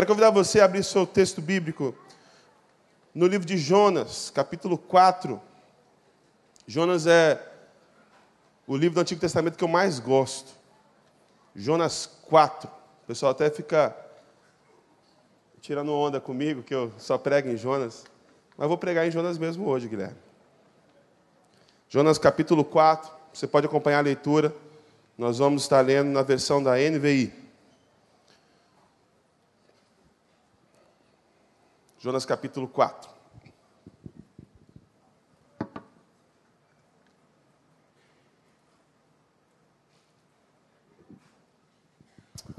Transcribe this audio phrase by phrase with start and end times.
[0.00, 1.94] Quero convidar você a abrir seu texto bíblico
[3.14, 5.38] no livro de Jonas, capítulo 4.
[6.66, 7.38] Jonas é
[8.66, 10.52] o livro do Antigo Testamento que eu mais gosto.
[11.54, 12.66] Jonas 4.
[12.66, 13.94] O pessoal até fica
[15.60, 18.06] tirando onda comigo, que eu só prego em Jonas.
[18.56, 20.16] Mas vou pregar em Jonas mesmo hoje, Guilherme.
[21.90, 23.12] Jonas capítulo 4.
[23.34, 24.50] Você pode acompanhar a leitura.
[25.18, 27.39] Nós vamos estar lendo na versão da NVI.
[32.02, 33.10] Jonas capítulo 4.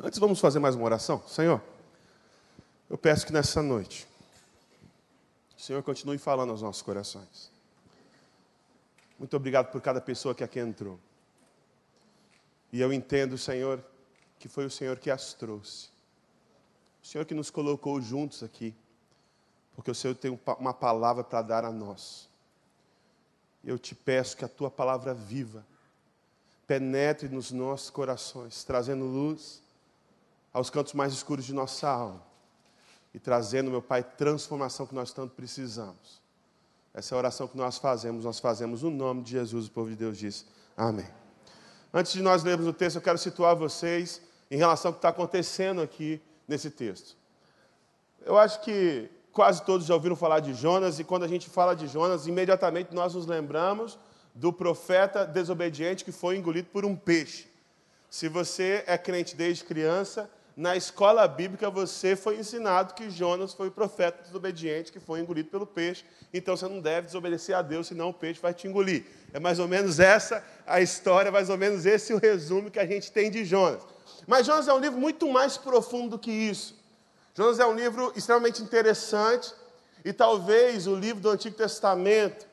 [0.04, 1.28] Antes vamos fazer mais uma oração.
[1.28, 1.60] Senhor,
[2.88, 4.08] eu peço que nessa noite,
[5.58, 7.52] o Senhor continue falando aos nossos corações.
[9.18, 11.00] Muito obrigado por cada pessoa que aqui entrou.
[12.72, 13.84] E eu entendo, Senhor,
[14.38, 15.90] que foi o Senhor que as trouxe.
[17.04, 18.76] O Senhor que nos colocou juntos aqui
[19.82, 22.30] porque o Senhor tem uma palavra para dar a nós.
[23.64, 25.66] Eu te peço que a tua palavra viva
[26.68, 29.64] penetre nos nossos corações, trazendo luz
[30.54, 32.22] aos cantos mais escuros de nossa alma
[33.12, 36.22] e trazendo, meu Pai, transformação que nós tanto precisamos.
[36.94, 39.90] Essa é a oração que nós fazemos, nós fazemos no nome de Jesus, o povo
[39.90, 40.46] de Deus diz
[40.78, 41.10] amém.
[41.92, 45.10] Antes de nós lermos o texto, eu quero situar vocês em relação ao que está
[45.10, 47.18] acontecendo aqui nesse texto.
[48.24, 51.74] Eu acho que Quase todos já ouviram falar de Jonas, e quando a gente fala
[51.74, 53.98] de Jonas, imediatamente nós nos lembramos
[54.36, 57.48] do profeta desobediente que foi engolido por um peixe.
[58.10, 63.70] Se você é crente desde criança, na escola bíblica você foi ensinado que Jonas foi
[63.70, 67.88] o profeta desobediente que foi engolido pelo peixe, então você não deve desobedecer a Deus,
[67.88, 69.06] senão o peixe vai te engolir.
[69.34, 72.86] É mais ou menos essa a história, mais ou menos esse o resumo que a
[72.86, 73.82] gente tem de Jonas.
[74.28, 76.81] Mas Jonas é um livro muito mais profundo do que isso.
[77.34, 79.54] Jonas é um livro extremamente interessante
[80.04, 82.46] e talvez o livro do Antigo Testamento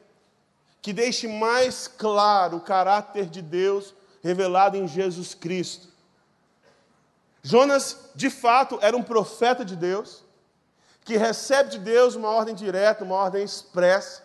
[0.80, 5.88] que deixe mais claro o caráter de Deus revelado em Jesus Cristo.
[7.42, 10.24] Jonas, de fato, era um profeta de Deus,
[11.04, 14.22] que recebe de Deus uma ordem direta, uma ordem expressa.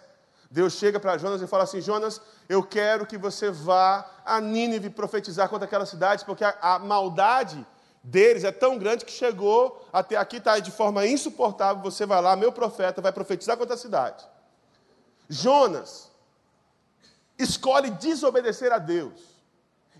[0.52, 4.90] Deus chega para Jonas e fala assim: Jonas, eu quero que você vá a Nínive
[4.90, 7.66] profetizar contra aquela cidade, porque a, a maldade
[8.04, 11.82] deles é tão grande que chegou até aqui, está de forma insuportável.
[11.84, 14.26] Você vai lá, meu profeta, vai profetizar contra a cidade.
[15.30, 16.12] Jonas
[17.40, 19.22] escolhe desobedecer a Deus.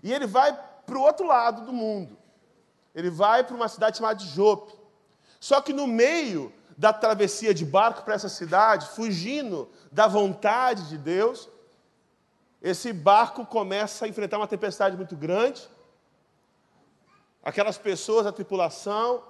[0.02, 2.16] E ele vai para o outro lado do mundo.
[2.94, 4.74] Ele vai para uma cidade chamada de Jope.
[5.40, 10.98] Só que no meio da travessia de barco para essa cidade, fugindo da vontade de
[10.98, 11.48] Deus,
[12.60, 15.68] esse barco começa a enfrentar uma tempestade muito grande
[17.44, 19.22] aquelas pessoas, a tripulação,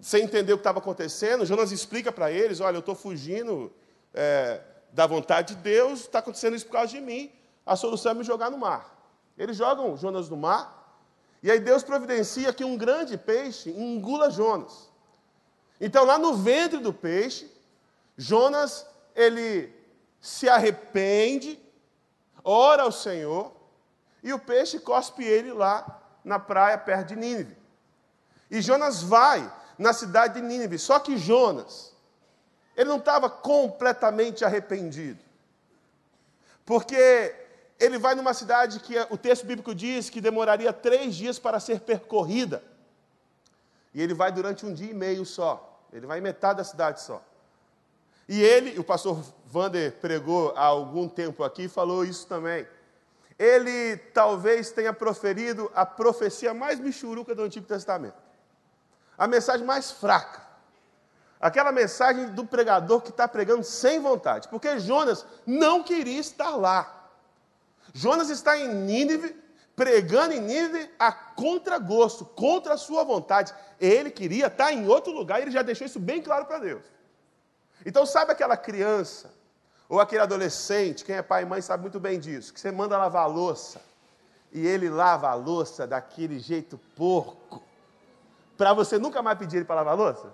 [0.00, 3.72] sem entender o que estava acontecendo, Jonas explica para eles: olha, eu estou fugindo
[4.12, 4.60] é,
[4.92, 7.32] da vontade de Deus, está acontecendo isso por causa de mim,
[7.64, 8.98] a solução é me jogar no mar.
[9.38, 11.00] Eles jogam Jonas no mar,
[11.42, 14.90] e aí Deus providencia que um grande peixe engula Jonas.
[15.80, 17.50] Então, lá no ventre do peixe,
[18.18, 19.74] Jonas, ele
[20.20, 21.58] se arrepende,
[22.44, 23.50] ora ao Senhor,
[24.22, 25.99] e o peixe cospe ele lá
[26.30, 27.56] na praia perto de Nínive.
[28.48, 30.78] E Jonas vai na cidade de Nínive.
[30.78, 31.92] Só que Jonas,
[32.76, 35.18] ele não estava completamente arrependido.
[36.64, 37.34] Porque
[37.80, 41.80] ele vai numa cidade que o texto bíblico diz que demoraria três dias para ser
[41.80, 42.62] percorrida.
[43.92, 45.82] E ele vai durante um dia e meio só.
[45.92, 47.20] Ele vai em metade da cidade só.
[48.28, 52.64] E ele, o pastor Vander pregou há algum tempo aqui, falou isso também
[53.40, 58.18] ele talvez tenha proferido a profecia mais michuruca do Antigo Testamento.
[59.16, 60.42] A mensagem mais fraca.
[61.40, 64.46] Aquela mensagem do pregador que está pregando sem vontade.
[64.48, 67.08] Porque Jonas não queria estar lá.
[67.94, 69.34] Jonas está em Nínive,
[69.74, 73.54] pregando em Nínive a contragosto, contra a sua vontade.
[73.80, 76.84] Ele queria estar em outro lugar e ele já deixou isso bem claro para Deus.
[77.86, 79.39] Então, sabe aquela criança
[79.90, 82.96] ou aquele adolescente, quem é pai e mãe sabe muito bem disso, que você manda
[82.96, 83.80] lavar a louça
[84.52, 87.60] e ele lava a louça daquele jeito porco,
[88.56, 90.32] para você nunca mais pedir ele para lavar a louça?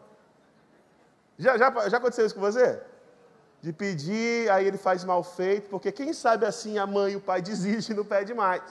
[1.38, 2.82] Já, já, já aconteceu isso com você?
[3.62, 7.20] De pedir, aí ele faz mal feito, porque quem sabe assim a mãe e o
[7.20, 8.62] pai desistem e não pede mais.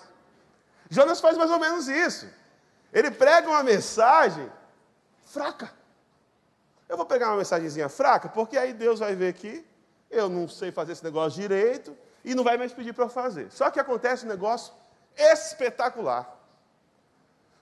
[0.87, 2.29] Jonas faz mais ou menos isso.
[2.93, 4.51] Ele prega uma mensagem
[5.23, 5.71] fraca.
[6.87, 9.65] Eu vou pegar uma mensagenzinha fraca, porque aí Deus vai ver que
[10.15, 13.51] eu não sei fazer esse negócio direito e não vai mais pedir para eu fazer.
[13.51, 14.73] Só que acontece um negócio
[15.15, 16.39] espetacular.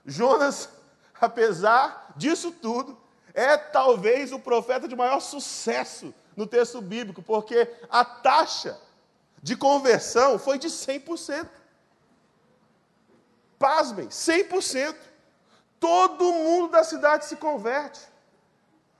[0.06, 0.68] Jonas,
[1.20, 2.96] apesar disso tudo,
[3.34, 8.78] é talvez o profeta de maior sucesso no texto bíblico, porque a taxa
[9.42, 11.48] de conversão foi de 100%.
[13.58, 14.96] Pasmem, 100%.
[15.78, 18.00] Todo mundo da cidade se converte.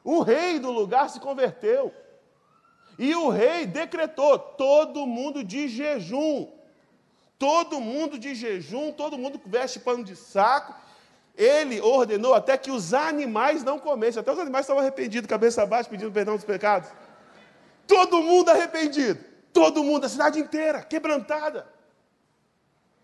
[0.03, 1.95] O rei do lugar se converteu.
[2.99, 6.49] E o rei decretou todo mundo de jejum.
[7.38, 10.75] Todo mundo de jejum, todo mundo veste pano de saco.
[11.37, 14.20] Ele ordenou até que os animais não comessem.
[14.20, 16.91] Até os animais estavam arrependidos, cabeça baixa, pedindo perdão dos pecados.
[17.87, 19.23] Todo mundo arrependido.
[19.52, 21.67] Todo mundo, a cidade inteira, quebrantada.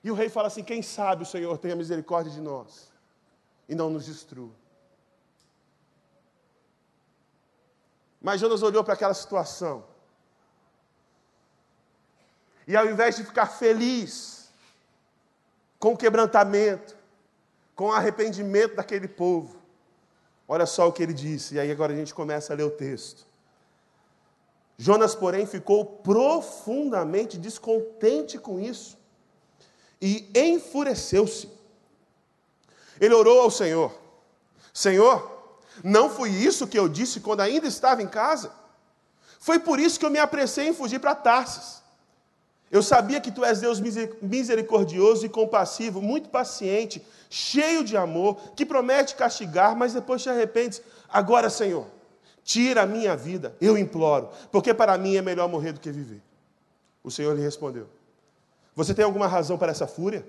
[0.03, 2.93] E o rei fala assim: quem sabe o Senhor tenha misericórdia de nós
[3.69, 4.60] e não nos destrua.
[8.21, 9.85] Mas Jonas olhou para aquela situação.
[12.67, 14.51] E ao invés de ficar feliz
[15.79, 16.97] com o quebrantamento,
[17.75, 19.57] com o arrependimento daquele povo,
[20.47, 21.55] olha só o que ele disse.
[21.55, 23.27] E aí agora a gente começa a ler o texto.
[24.77, 28.99] Jonas, porém, ficou profundamente descontente com isso
[30.01, 31.51] e enfureceu-se.
[33.01, 33.93] Ele orou ao Senhor:
[34.73, 35.40] Senhor,
[35.83, 38.53] não foi isso que eu disse quando ainda estava em casa?
[39.39, 41.81] Foi por isso que eu me apressei em fugir para Tarsis.
[42.71, 43.81] Eu sabia que tu és Deus
[44.23, 50.81] misericordioso e compassivo, muito paciente, cheio de amor, que promete castigar, mas depois te arrependes.
[51.09, 51.87] Agora, Senhor,
[52.45, 56.23] tira a minha vida, eu imploro, porque para mim é melhor morrer do que viver.
[57.03, 57.89] O Senhor lhe respondeu:
[58.77, 60.25] Você tem alguma razão para essa fúria?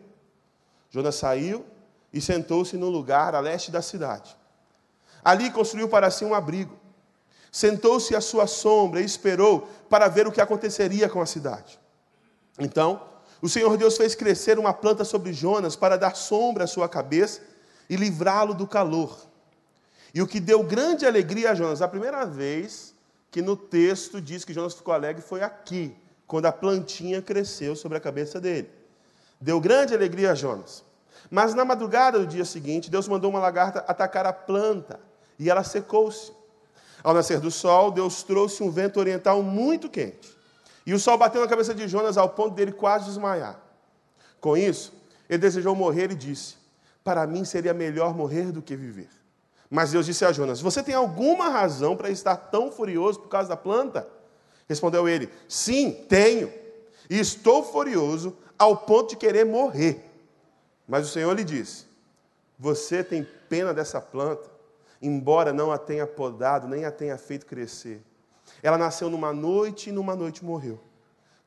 [0.89, 1.63] Jonas saiu
[2.11, 4.35] e sentou-se no lugar a leste da cidade.
[5.23, 6.79] Ali construiu para si um abrigo.
[7.51, 11.79] Sentou-se à sua sombra e esperou para ver o que aconteceria com a cidade.
[12.57, 13.01] Então,
[13.41, 17.41] o Senhor Deus fez crescer uma planta sobre Jonas para dar sombra à sua cabeça
[17.89, 19.17] e livrá-lo do calor.
[20.13, 22.93] E o que deu grande alegria a Jonas, a primeira vez
[23.29, 25.95] que no texto diz que Jonas ficou alegre foi aqui,
[26.27, 28.69] quando a plantinha cresceu sobre a cabeça dele.
[29.39, 30.83] Deu grande alegria a Jonas.
[31.29, 34.99] Mas na madrugada do dia seguinte, Deus mandou uma lagarta atacar a planta
[35.41, 36.31] e ela secou-se.
[37.03, 40.37] Ao nascer do sol, Deus trouxe um vento oriental muito quente.
[40.85, 43.59] E o sol bateu na cabeça de Jonas ao ponto dele quase desmaiar.
[44.39, 44.93] Com isso,
[45.27, 46.57] ele desejou morrer e disse:
[47.03, 49.09] Para mim seria melhor morrer do que viver.
[49.67, 53.49] Mas Deus disse a Jonas: Você tem alguma razão para estar tão furioso por causa
[53.49, 54.07] da planta?
[54.69, 56.53] Respondeu ele: Sim, tenho.
[57.09, 60.05] E estou furioso ao ponto de querer morrer.
[60.87, 61.85] Mas o Senhor lhe disse:
[62.59, 64.51] Você tem pena dessa planta
[65.01, 68.01] embora não a tenha podado, nem a tenha feito crescer.
[68.61, 70.79] Ela nasceu numa noite e numa noite morreu.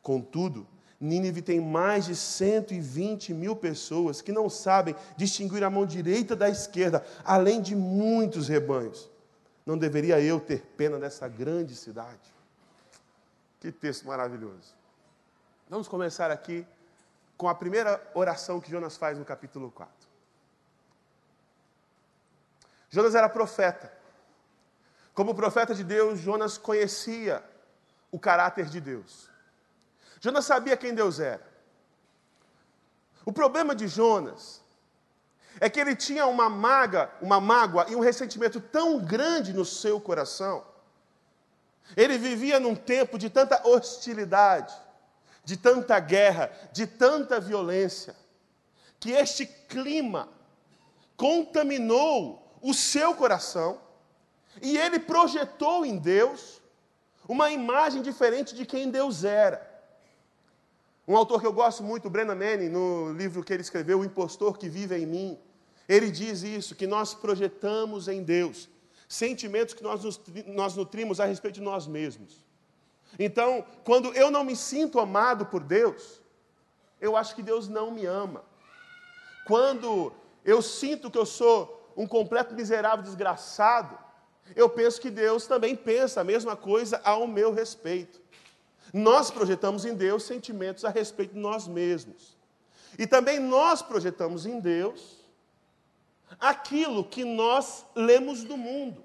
[0.03, 0.67] Contudo,
[1.01, 6.49] Nínive tem mais de 120 mil pessoas que não sabem distinguir a mão direita da
[6.49, 9.11] esquerda, além de muitos rebanhos.
[9.67, 12.35] Não deveria eu ter pena dessa grande cidade?
[13.61, 14.75] Que texto maravilhoso.
[15.69, 16.67] Vamos começar aqui
[17.37, 20.04] com a primeira oração que Jonas faz no capítulo 4.
[22.95, 23.93] Jonas era profeta.
[25.13, 27.43] Como profeta de Deus, Jonas conhecia
[28.13, 29.29] o caráter de Deus.
[30.21, 31.45] Jonas sabia quem Deus era.
[33.25, 34.63] O problema de Jonas
[35.59, 40.01] é que ele tinha uma maga, uma mágoa e um ressentimento tão grande no seu
[40.01, 40.65] coração.
[41.97, 44.73] Ele vivia num tempo de tanta hostilidade,
[45.45, 48.15] de tanta guerra, de tanta violência,
[49.01, 50.29] que este clima
[51.17, 53.79] contaminou o seu coração
[54.63, 56.63] e ele projetou em Deus
[57.29, 59.71] uma imagem diferente de quem Deus era.
[61.07, 64.57] Um autor que eu gosto muito, Brennan Manning, no livro que ele escreveu, O Impostor
[64.57, 65.39] que Vive em Mim,
[65.87, 68.71] ele diz isso, que nós projetamos em Deus
[69.07, 72.43] sentimentos que nós, nos, nós nutrimos a respeito de nós mesmos.
[73.19, 76.21] Então, quando eu não me sinto amado por Deus,
[76.99, 78.43] eu acho que Deus não me ama.
[79.47, 80.11] Quando
[80.43, 83.99] eu sinto que eu sou um completo miserável desgraçado,
[84.55, 88.21] eu penso que Deus também pensa a mesma coisa ao meu respeito.
[88.93, 92.37] Nós projetamos em Deus sentimentos a respeito de nós mesmos.
[92.99, 95.19] E também nós projetamos em Deus
[96.39, 99.05] aquilo que nós lemos do mundo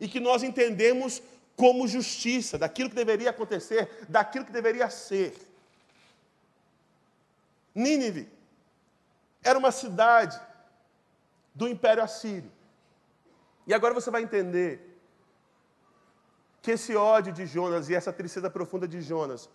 [0.00, 1.22] e que nós entendemos
[1.56, 5.34] como justiça, daquilo que deveria acontecer, daquilo que deveria ser.
[7.74, 8.28] Nínive
[9.42, 10.40] era uma cidade
[11.54, 12.50] do Império Assírio.
[13.66, 14.98] E agora você vai entender
[16.62, 19.48] que esse ódio de Jonas e essa tristeza profunda de Jonas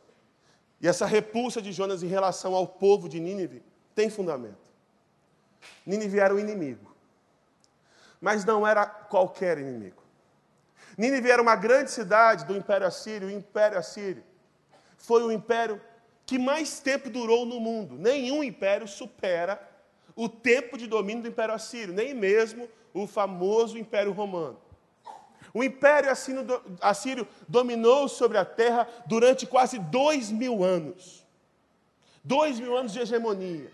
[0.81, 4.65] e essa repulsa de Jonas em relação ao povo de Nínive tem fundamento.
[5.85, 6.95] Nínive era o inimigo,
[8.19, 10.03] mas não era qualquer inimigo.
[10.97, 13.27] Nínive era uma grande cidade do Império Assírio.
[13.27, 14.23] O Império Assírio
[14.97, 15.81] foi o império
[16.25, 17.95] que mais tempo durou no mundo.
[17.97, 19.59] Nenhum império supera
[20.15, 24.57] o tempo de domínio do Império Assírio, nem mesmo o famoso Império Romano.
[25.53, 26.10] O Império
[26.81, 31.25] Assírio dominou sobre a terra durante quase dois mil anos.
[32.24, 33.72] Dois mil anos de hegemonia.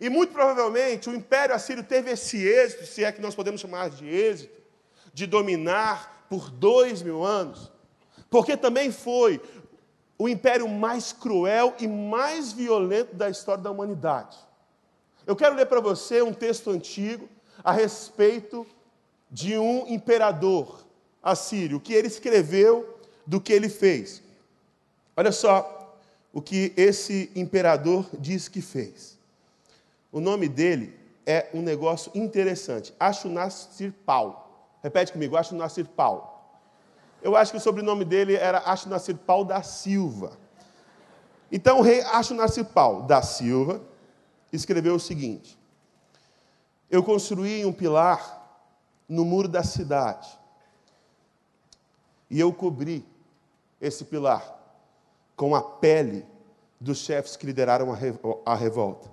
[0.00, 3.88] E muito provavelmente o Império Assírio teve esse êxito, se é que nós podemos chamar
[3.88, 4.60] de êxito,
[5.14, 7.72] de dominar por dois mil anos,
[8.28, 9.40] porque também foi
[10.18, 14.36] o império mais cruel e mais violento da história da humanidade.
[15.26, 17.28] Eu quero ler para você um texto antigo
[17.64, 18.64] a respeito
[19.28, 20.86] de um imperador
[21.20, 24.22] assírio, o que ele escreveu do que ele fez.
[25.16, 25.98] Olha só
[26.32, 29.18] o que esse imperador diz que fez.
[30.12, 30.94] O nome dele
[31.26, 34.76] é um negócio interessante, Ashurnasirpal.
[34.80, 36.60] Repete comigo, Ashurnasirpal.
[37.20, 40.38] Eu acho que o sobrenome dele era Ashurnasirpal da Silva.
[41.50, 43.80] Então o rei Ashurnasirpal da Silva
[44.52, 45.58] escreveu o seguinte:
[46.90, 48.64] Eu construí um pilar
[49.08, 50.28] no muro da cidade.
[52.28, 53.06] E eu cobri
[53.80, 54.54] esse pilar
[55.36, 56.24] com a pele
[56.80, 57.88] dos chefes que lideraram
[58.44, 59.10] a revolta.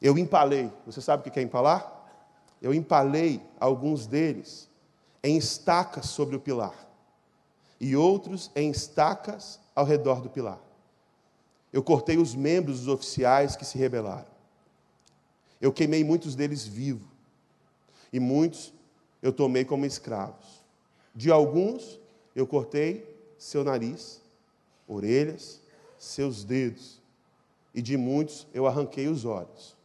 [0.00, 1.92] Eu empalei, você sabe o que é empalar?
[2.62, 4.68] Eu empalei alguns deles
[5.22, 6.74] em estacas sobre o pilar
[7.80, 10.58] e outros em estacas ao redor do pilar.
[11.72, 14.26] Eu cortei os membros dos oficiais que se rebelaram.
[15.60, 17.08] Eu queimei muitos deles vivos
[18.12, 18.72] e muitos
[19.20, 20.64] eu tomei como escravos.
[21.14, 21.98] De alguns
[22.34, 24.20] eu cortei seu nariz,
[24.86, 25.60] orelhas,
[25.98, 27.00] seus dedos,
[27.74, 29.76] e de muitos eu arranquei os olhos.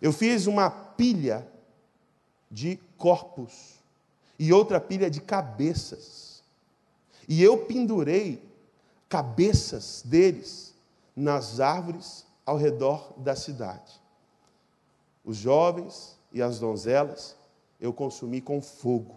[0.00, 1.46] Eu fiz uma pilha
[2.50, 3.74] de corpos
[4.38, 6.42] e outra pilha de cabeças.
[7.28, 8.42] E eu pendurei
[9.08, 10.74] cabeças deles
[11.14, 14.00] nas árvores ao redor da cidade.
[15.24, 17.36] Os jovens e as donzelas
[17.80, 19.16] eu consumi com fogo.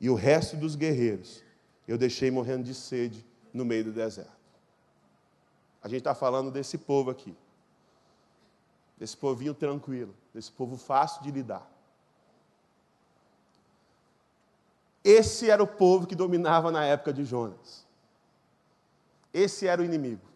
[0.00, 1.42] E o resto dos guerreiros
[1.86, 4.36] eu deixei morrendo de sede no meio do deserto.
[5.82, 7.34] A gente está falando desse povo aqui.
[8.96, 11.70] Desse povinho tranquilo, desse povo fácil de lidar.
[15.04, 17.87] Esse era o povo que dominava na época de Jonas.
[19.32, 20.26] Esse era o inimigo.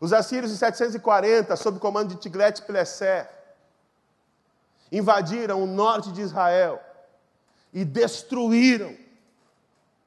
[0.00, 3.30] Os assírios em 740, sob comando de Tiglat-Pileser,
[4.92, 6.80] invadiram o norte de Israel
[7.72, 8.96] e destruíram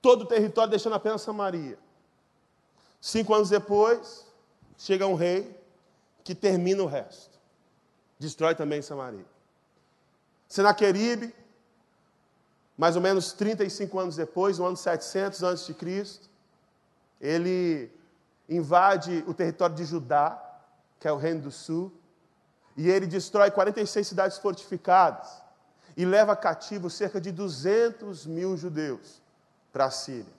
[0.02, 1.78] todo o território, deixando apenas Samaria.
[3.02, 4.26] Cinco anos depois,
[4.78, 5.60] chega um rei
[6.24, 7.38] que termina o resto.
[8.20, 9.26] Destrói também Samaria.
[10.48, 11.34] Senaqueribe,
[12.78, 15.76] mais ou menos 35 anos depois, no ano 700 a.C.,
[17.20, 17.92] ele
[18.48, 20.40] invade o território de Judá,
[21.00, 21.92] que é o reino do sul,
[22.76, 25.42] e ele destrói 46 cidades fortificadas
[25.96, 29.20] e leva cativo cerca de 200 mil judeus
[29.74, 30.38] para a Síria.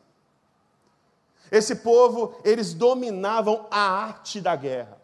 [1.50, 4.98] Esse povo, eles dominavam a arte da guerra.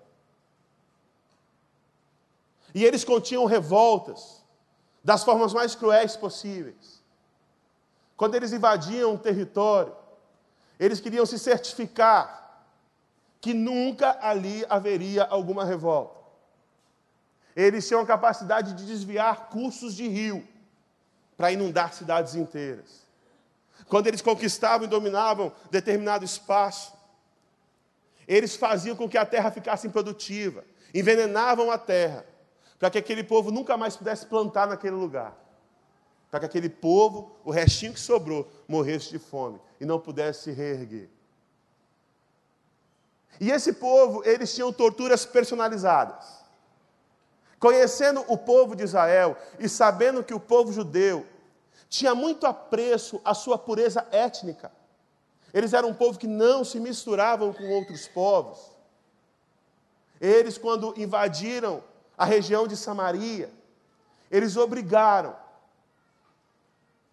[2.72, 4.44] E eles continham revoltas
[5.02, 7.03] das formas mais cruéis possíveis.
[8.16, 9.94] Quando eles invadiam um território,
[10.78, 12.64] eles queriam se certificar
[13.40, 16.18] que nunca ali haveria alguma revolta.
[17.54, 20.46] Eles tinham a capacidade de desviar cursos de rio
[21.36, 23.04] para inundar cidades inteiras.
[23.86, 26.92] Quando eles conquistavam e dominavam determinado espaço,
[28.26, 32.24] eles faziam com que a terra ficasse improdutiva, envenenavam a terra,
[32.78, 35.36] para que aquele povo nunca mais pudesse plantar naquele lugar.
[36.34, 40.50] Para que aquele povo, o restinho que sobrou, morresse de fome e não pudesse se
[40.50, 41.08] reerguer.
[43.40, 46.26] E esse povo, eles tinham torturas personalizadas.
[47.60, 51.24] Conhecendo o povo de Israel e sabendo que o povo judeu
[51.88, 54.72] tinha muito apreço à sua pureza étnica,
[55.52, 58.58] eles eram um povo que não se misturavam com outros povos.
[60.20, 61.80] Eles, quando invadiram
[62.18, 63.52] a região de Samaria,
[64.32, 65.43] eles obrigaram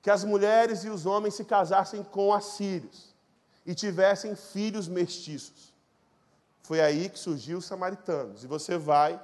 [0.01, 3.13] que as mulheres e os homens se casassem com assírios
[3.65, 5.71] e tivessem filhos mestiços.
[6.63, 8.43] Foi aí que surgiu os samaritanos.
[8.43, 9.21] E você vai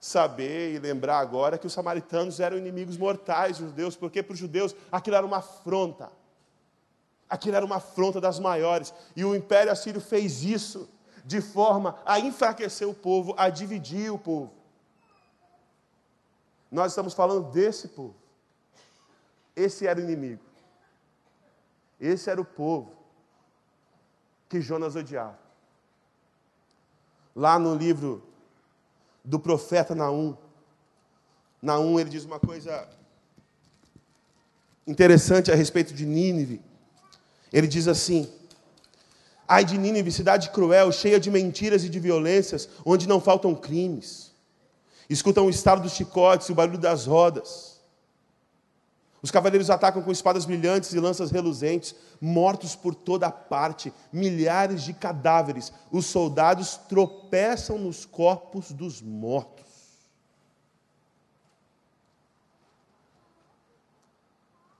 [0.00, 4.38] saber e lembrar agora que os samaritanos eram inimigos mortais dos judeus, porque para os
[4.38, 6.10] judeus aquilo era uma afronta.
[7.28, 8.92] Aquilo era uma afronta das maiores.
[9.14, 10.88] E o Império Assírio fez isso
[11.24, 14.52] de forma a enfraquecer o povo, a dividir o povo.
[16.70, 18.14] Nós estamos falando desse povo.
[19.56, 20.42] Esse era o inimigo.
[21.98, 22.92] Esse era o povo
[24.48, 25.38] que Jonas odiava.
[27.34, 28.22] Lá no livro
[29.24, 30.36] do profeta Naum,
[31.60, 32.88] Naum ele diz uma coisa
[34.86, 36.60] interessante a respeito de Nínive.
[37.52, 38.30] Ele diz assim:
[39.48, 44.32] Ai de Nínive, cidade cruel, cheia de mentiras e de violências, onde não faltam crimes.
[45.08, 47.75] Escutam o estalo dos chicotes e o barulho das rodas.
[49.26, 54.94] Os cavaleiros atacam com espadas brilhantes e lanças reluzentes, mortos por toda parte, milhares de
[54.94, 55.72] cadáveres.
[55.90, 59.66] Os soldados tropeçam nos corpos dos mortos.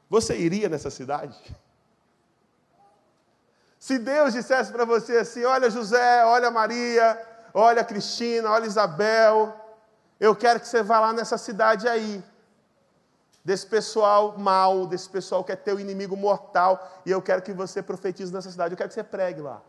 [0.09, 1.37] Você iria nessa cidade?
[3.81, 7.21] Se Deus dissesse para você assim: olha José, olha Maria,
[7.53, 9.53] olha Cristina, olha Isabel,
[10.21, 12.23] eu quero que você vá lá nessa cidade aí,
[13.47, 17.81] desse pessoal mau, desse pessoal que é teu inimigo mortal, e eu quero que você
[17.81, 19.63] profetize nessa cidade, eu quero que você pregue lá.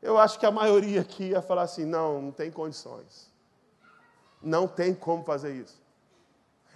[0.00, 3.30] Eu acho que a maioria aqui ia falar assim: não, não tem condições.
[4.40, 5.78] Não tem como fazer isso.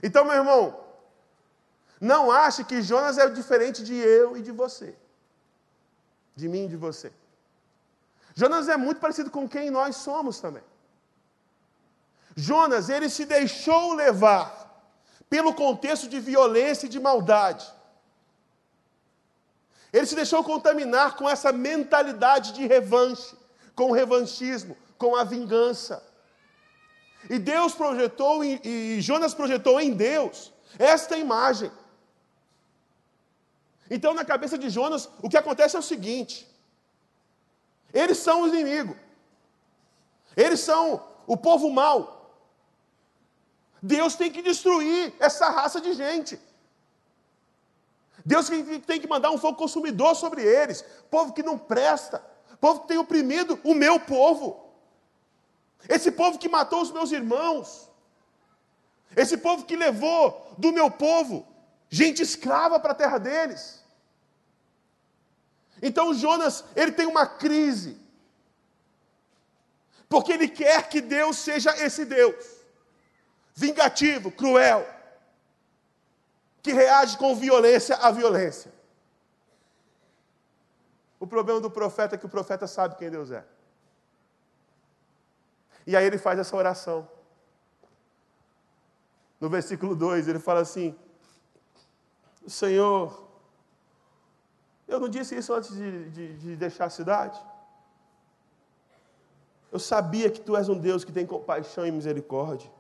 [0.03, 0.79] Então, meu irmão,
[1.99, 4.95] não ache que Jonas é diferente de eu e de você.
[6.37, 7.11] De mim e de você.
[8.35, 10.68] Jonas é muito parecido com quem nós somos também.
[12.39, 14.47] Jonas, ele se deixou levar
[15.29, 17.67] pelo contexto de violência e de maldade.
[19.93, 23.37] Ele se deixou contaminar com essa mentalidade de revanche,
[23.75, 26.01] com o revanchismo, com a vingança.
[27.29, 31.73] E Deus projetou, e Jonas projetou em Deus esta imagem.
[33.91, 36.47] Então, na cabeça de Jonas, o que acontece é o seguinte:
[37.93, 38.97] eles são os inimigos,
[40.37, 42.18] eles são o povo mau.
[43.83, 46.39] Deus tem que destruir essa raça de gente.
[48.25, 48.49] Deus
[48.87, 52.23] tem que mandar um fogo consumidor sobre eles, povo que não presta,
[52.61, 54.69] povo que tem oprimido o meu povo.
[55.89, 57.89] Esse povo que matou os meus irmãos,
[59.17, 61.47] esse povo que levou do meu povo
[61.89, 63.83] gente escrava para a terra deles.
[65.81, 67.97] Então Jonas, ele tem uma crise,
[70.09, 72.58] porque ele quer que Deus seja esse Deus,
[73.59, 74.87] vingativo, cruel,
[76.63, 78.73] que reage com violência à violência.
[81.19, 83.45] O problema do profeta é que o profeta sabe quem Deus é.
[85.85, 87.09] E aí ele faz essa oração.
[89.41, 90.97] No versículo 2, ele fala assim:
[92.47, 93.29] Senhor,
[94.87, 97.41] eu não disse isso antes de, de, de deixar a cidade?
[99.73, 102.78] Eu sabia que tu és um Deus que tem compaixão e misericórdia.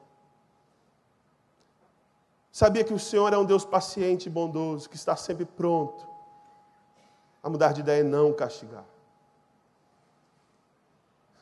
[2.50, 6.06] Sabia que o Senhor é um Deus paciente e bondoso, que está sempre pronto
[7.42, 8.84] a mudar de ideia e não castigar.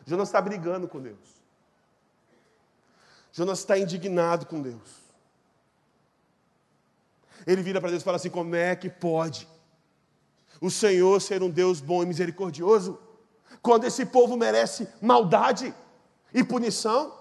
[0.05, 1.37] Jonas está brigando com Deus.
[3.33, 5.07] Jonas está indignado com Deus.
[7.47, 9.49] Ele vira para Deus e fala assim: como é que pode
[10.61, 12.99] o Senhor ser um Deus bom e misericordioso
[13.62, 15.75] quando esse povo merece maldade
[16.33, 17.15] e punição?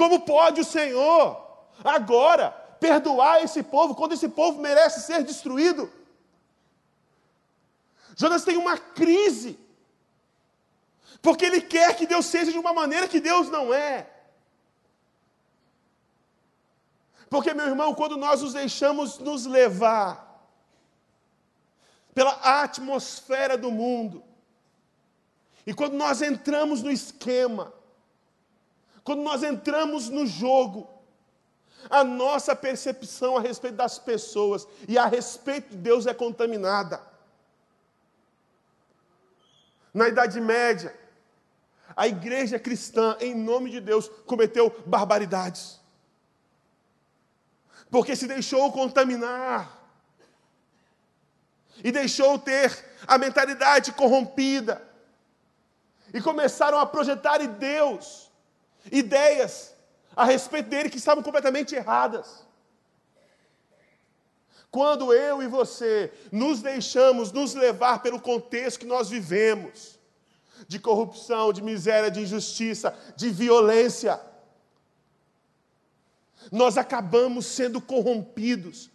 [0.00, 1.46] Como pode o Senhor
[1.84, 5.92] agora perdoar esse povo quando esse povo merece ser destruído?
[8.16, 9.58] Jonas tem uma crise
[11.20, 14.08] porque ele quer que Deus seja de uma maneira que Deus não é.
[17.28, 20.48] Porque, meu irmão, quando nós nos deixamos nos levar
[22.14, 24.24] pela atmosfera do mundo,
[25.66, 27.78] e quando nós entramos no esquema,
[29.04, 30.88] quando nós entramos no jogo,
[31.88, 37.00] a nossa percepção a respeito das pessoas e a respeito de Deus é contaminada.
[39.92, 40.94] Na Idade Média,
[41.96, 45.80] a igreja cristã, em nome de Deus, cometeu barbaridades.
[47.90, 49.78] Porque se deixou contaminar.
[51.82, 54.80] E deixou ter a mentalidade corrompida.
[56.12, 58.29] E começaram a projetar em Deus
[58.90, 59.74] ideias
[60.14, 62.44] a respeito dele que estavam completamente erradas.
[64.70, 69.98] Quando eu e você nos deixamos nos levar pelo contexto que nós vivemos,
[70.66, 74.20] de corrupção, de miséria, de injustiça, de violência.
[76.50, 78.90] Nós acabamos sendo corrompidos.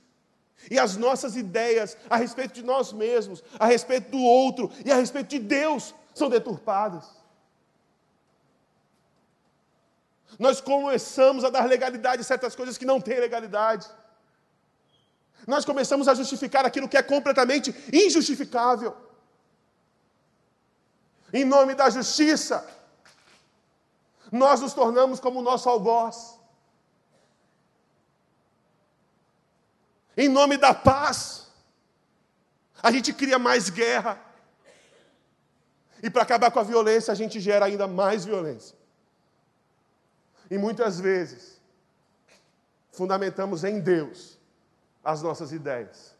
[0.69, 4.95] E as nossas ideias a respeito de nós mesmos, a respeito do outro e a
[4.95, 7.05] respeito de Deus são deturpadas.
[10.37, 13.87] Nós começamos a dar legalidade a certas coisas que não têm legalidade.
[15.47, 18.95] Nós começamos a justificar aquilo que é completamente injustificável.
[21.31, 22.65] Em nome da justiça,
[24.31, 26.39] nós nos tornamos como o nosso algoz.
[30.17, 31.47] Em nome da paz,
[32.81, 34.19] a gente cria mais guerra.
[36.01, 38.75] E para acabar com a violência, a gente gera ainda mais violência.
[40.49, 41.61] E muitas vezes,
[42.91, 44.37] fundamentamos em Deus
[45.03, 46.15] as nossas ideias.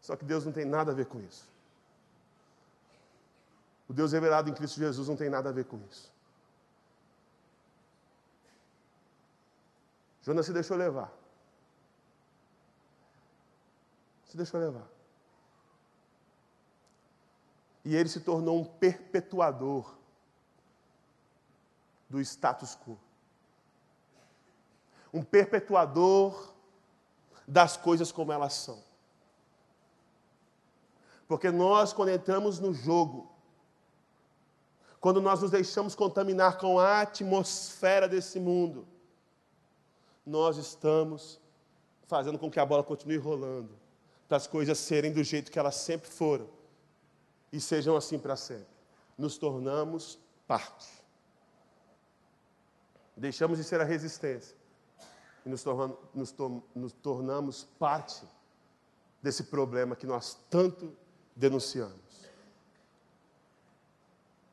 [0.00, 1.50] Só que Deus não tem nada a ver com isso.
[3.88, 6.12] O Deus revelado em Cristo Jesus não tem nada a ver com isso.
[10.22, 11.12] Jonas se deixou levar.
[14.26, 14.88] Se deixou levar.
[17.84, 19.96] E ele se tornou um perpetuador
[22.08, 22.98] do status quo.
[25.12, 26.52] Um perpetuador
[27.46, 28.82] das coisas como elas são.
[31.28, 33.30] Porque nós, quando entramos no jogo,
[35.00, 38.86] quando nós nos deixamos contaminar com a atmosfera desse mundo,
[40.24, 41.40] nós estamos
[42.06, 43.70] fazendo com que a bola continue rolando,
[44.28, 46.48] para as coisas serem do jeito que elas sempre foram
[47.52, 48.66] e sejam assim para sempre.
[49.18, 50.88] Nos tornamos parte.
[53.16, 54.61] Deixamos de ser a resistência
[55.44, 58.26] e nos, tornamos, nos, to, nos tornamos parte
[59.20, 60.96] desse problema que nós tanto
[61.34, 62.00] denunciamos.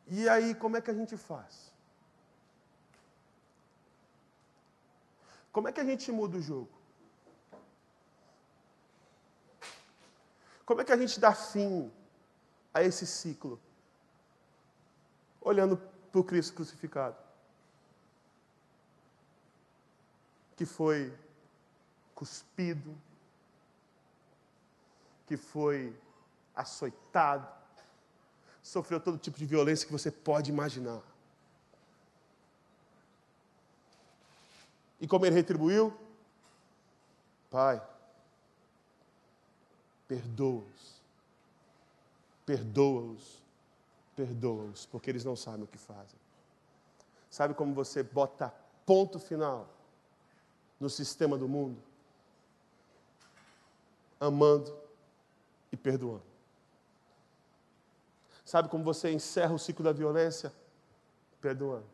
[0.08, 1.72] E aí, como é que a gente faz?
[5.52, 6.70] Como é que a gente muda o jogo?
[10.66, 11.92] Como é que a gente dá fim
[12.74, 13.60] a esse ciclo?
[15.42, 15.78] Olhando
[16.12, 17.29] para o Cristo crucificado.
[20.60, 21.18] Que foi
[22.14, 22.94] cuspido,
[25.26, 25.98] que foi
[26.54, 27.48] açoitado,
[28.62, 31.02] sofreu todo tipo de violência que você pode imaginar.
[35.00, 35.98] E como ele retribuiu?
[37.50, 37.82] Pai,
[40.10, 41.02] perdoa-os,
[42.46, 43.42] perdoa-os,
[44.14, 46.20] perdoa-os, porque eles não sabem o que fazem.
[47.30, 48.54] Sabe como você bota
[48.86, 49.79] ponto final
[50.80, 51.82] no sistema do mundo?
[54.20, 54.76] Amando
[55.72, 56.24] e perdoando.
[58.46, 60.54] Sabe como você encerra o ciclo da violência?
[61.40, 61.86] Perdoando.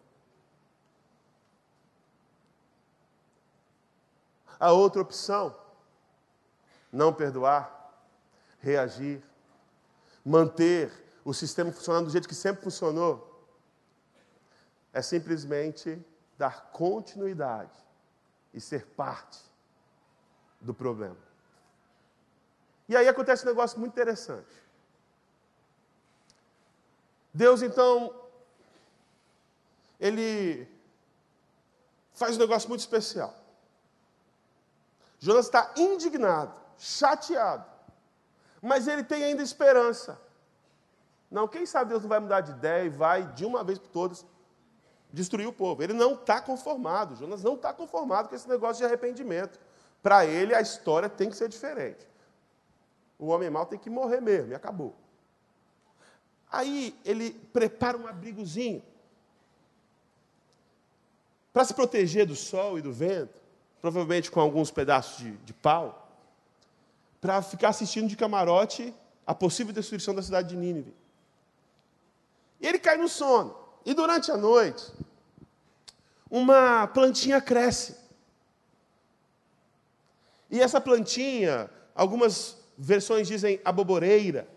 [4.60, 5.56] A outra opção,
[6.92, 7.94] não perdoar,
[8.60, 9.22] reagir,
[10.24, 10.92] manter
[11.26, 13.46] o sistema funcionando do jeito que sempre funcionou,
[14.94, 16.02] é simplesmente
[16.38, 17.85] dar continuidade
[18.56, 19.40] e ser parte
[20.62, 21.18] do problema.
[22.88, 24.64] E aí acontece um negócio muito interessante.
[27.34, 28.16] Deus, então,
[30.00, 30.68] ele
[32.14, 33.36] faz um negócio muito especial.
[35.20, 37.70] Jonas está indignado, chateado,
[38.62, 40.20] mas ele tem ainda esperança.
[41.30, 43.90] Não, quem sabe Deus não vai mudar de ideia e vai, de uma vez por
[43.90, 44.26] todas,
[45.16, 45.82] destruir o povo.
[45.82, 49.60] Ele não está conformado, Jonas não está conformado com esse negócio de arrependimento.
[50.04, 52.06] Para ele, a história tem que ser diferente.
[53.18, 54.96] O homem mau tem que morrer mesmo, e acabou.
[56.52, 58.84] Aí ele prepara um abrigozinho
[61.52, 63.46] para se proteger do sol e do vento
[63.86, 66.10] provavelmente com alguns pedaços de, de pau,
[67.22, 68.92] para ficar assistindo de camarote
[69.28, 70.92] a possível destruição da cidade de Nínive.
[72.60, 73.56] E ele cai no sono.
[73.86, 74.92] E durante a noite,
[76.30, 77.96] uma plantinha cresce.
[80.50, 84.48] E essa plantinha, algumas versões dizem aboboreira.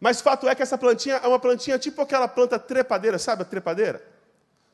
[0.00, 3.44] Mas fato é que essa plantinha é uma plantinha tipo aquela planta trepadeira, sabe a
[3.44, 4.02] trepadeira?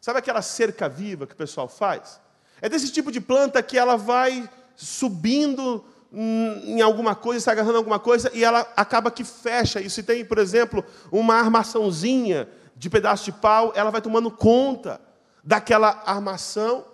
[0.00, 2.20] Sabe aquela cerca viva que o pessoal faz?
[2.60, 7.78] É desse tipo de planta que ela vai subindo em alguma coisa, se agarrando em
[7.78, 9.80] alguma coisa, e ela acaba que fecha.
[9.80, 15.00] E se tem, por exemplo, uma armaçãozinha de pedaço de pau, ela vai tomando conta
[15.42, 16.84] daquela armação.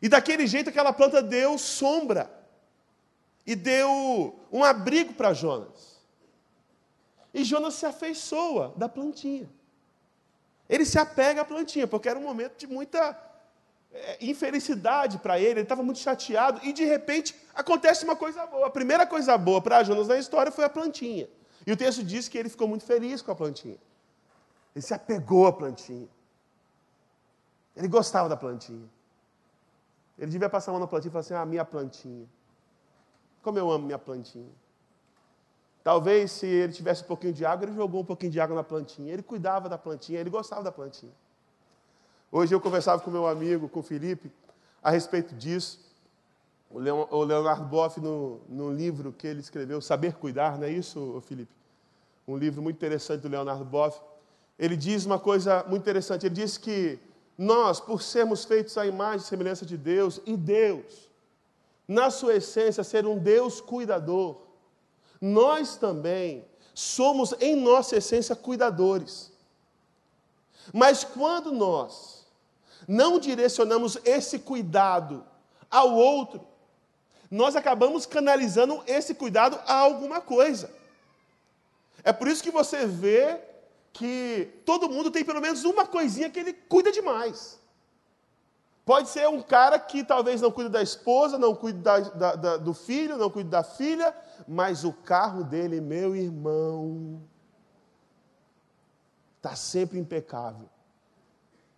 [0.00, 2.30] E daquele jeito aquela planta deu sombra.
[3.46, 6.00] E deu um abrigo para Jonas.
[7.32, 9.48] E Jonas se afeiçoa da plantinha.
[10.68, 13.18] Ele se apega à plantinha, porque era um momento de muita
[13.92, 18.66] é, infelicidade para ele, ele estava muito chateado, e de repente acontece uma coisa boa.
[18.66, 21.28] A primeira coisa boa para Jonas na história foi a plantinha.
[21.66, 23.78] E o texto diz que ele ficou muito feliz com a plantinha.
[24.74, 26.08] Ele se apegou à plantinha.
[27.76, 28.88] Ele gostava da plantinha.
[30.18, 32.26] Ele devia passar a mão na plantinha e falar assim: Ah, minha plantinha.
[33.42, 34.50] Como eu amo minha plantinha.
[35.82, 38.64] Talvez se ele tivesse um pouquinho de água, ele jogou um pouquinho de água na
[38.64, 39.12] plantinha.
[39.12, 41.12] Ele cuidava da plantinha, ele gostava da plantinha.
[42.32, 44.32] Hoje eu conversava com meu amigo, com o Felipe,
[44.82, 45.84] a respeito disso.
[46.70, 46.78] O
[47.22, 51.52] Leonardo Boff, no, no livro que ele escreveu, Saber Cuidar, não é isso, Felipe?
[52.26, 54.00] Um livro muito interessante do Leonardo Boff.
[54.58, 56.26] Ele diz uma coisa muito interessante.
[56.26, 56.98] Ele diz que
[57.36, 61.10] nós, por sermos feitos à imagem e semelhança de Deus, e Deus,
[61.86, 64.40] na sua essência, ser um Deus cuidador,
[65.20, 69.32] nós também somos, em nossa essência, cuidadores.
[70.72, 72.26] Mas quando nós
[72.86, 75.24] não direcionamos esse cuidado
[75.70, 76.40] ao outro,
[77.30, 80.70] nós acabamos canalizando esse cuidado a alguma coisa.
[82.02, 83.40] É por isso que você vê
[83.94, 87.60] que todo mundo tem pelo menos uma coisinha que ele cuida demais.
[88.84, 92.56] Pode ser um cara que talvez não cuide da esposa, não cuide da, da, da,
[92.56, 94.14] do filho, não cuide da filha,
[94.46, 97.22] mas o carro dele, meu irmão,
[99.36, 100.68] está sempre impecável.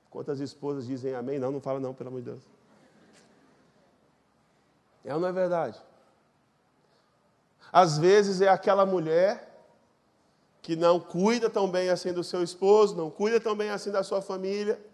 [0.08, 1.38] Quantas esposas dizem amém?
[1.38, 2.42] Não, não fala não, pelo amor de Deus.
[5.04, 5.80] É ou não é verdade?
[7.70, 9.55] Às vezes é aquela mulher
[10.66, 14.02] que não cuida tão bem assim do seu esposo, não cuida tão bem assim da
[14.02, 14.84] sua família,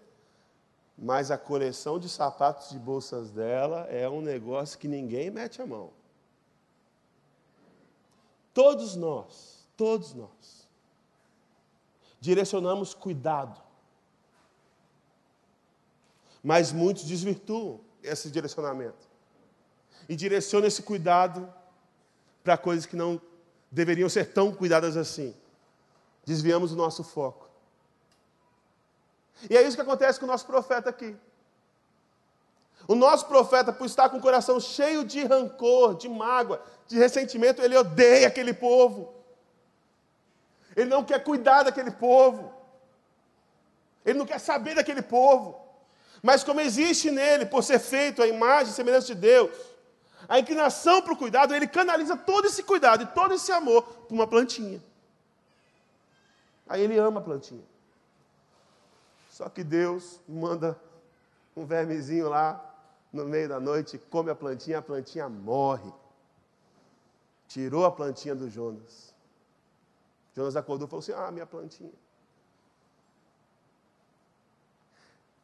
[0.98, 5.66] mas a coleção de sapatos de bolsas dela é um negócio que ninguém mete a
[5.66, 5.90] mão.
[8.52, 10.68] Todos nós, todos nós,
[12.20, 13.58] direcionamos cuidado.
[16.44, 19.08] Mas muitos desvirtuam esse direcionamento.
[20.06, 21.50] E direcionam esse cuidado
[22.44, 23.18] para coisas que não
[23.70, 25.35] deveriam ser tão cuidadas assim.
[26.24, 27.48] Desviamos o nosso foco.
[29.50, 31.16] E é isso que acontece com o nosso profeta aqui.
[32.87, 37.62] O nosso profeta, por estar com o coração cheio de rancor, de mágoa, de ressentimento,
[37.62, 39.12] ele odeia aquele povo.
[40.76, 42.52] Ele não quer cuidar daquele povo.
[44.04, 45.61] Ele não quer saber daquele povo.
[46.22, 49.50] Mas como existe nele, por ser feito a imagem e semelhança de Deus,
[50.28, 54.14] a inclinação para o cuidado, ele canaliza todo esse cuidado e todo esse amor para
[54.14, 54.80] uma plantinha.
[56.68, 57.64] Aí ele ama a plantinha.
[59.29, 60.79] Só que Deus manda
[61.57, 62.72] um vermezinho lá
[63.12, 65.92] no meio da noite, come a plantinha, a plantinha morre.
[67.48, 69.14] Tirou a plantinha do Jonas.
[70.35, 71.92] Jonas acordou e falou assim: Ah, minha plantinha.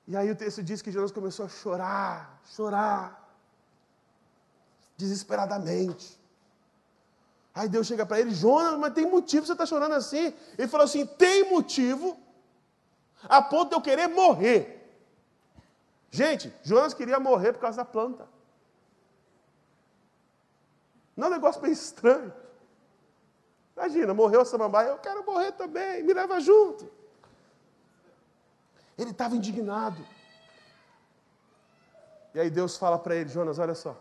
[0.07, 3.37] E aí o texto diz que Jonas começou a chorar, chorar,
[4.97, 6.18] desesperadamente.
[7.55, 10.33] Aí Deus chega para ele, Jonas, mas tem motivo você está chorando assim?
[10.57, 12.19] Ele falou assim: tem motivo,
[13.25, 14.75] a ponto de eu querer morrer.
[16.11, 18.29] Gente, Jonas queria morrer por causa da planta.
[21.17, 22.33] Não é um negócio bem estranho.
[23.77, 26.91] Imagina, morreu a samambaia, eu quero morrer também, me leva junto.
[28.97, 30.05] Ele estava indignado.
[32.35, 33.93] E aí Deus fala para ele, Jonas, olha só.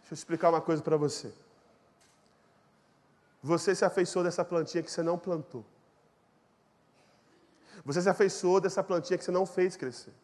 [0.00, 1.32] Deixa eu explicar uma coisa para você.
[3.44, 5.66] Você se afeiçoou dessa plantinha que você não plantou.
[7.84, 10.14] Você se afeiçoou dessa plantinha que você não fez crescer.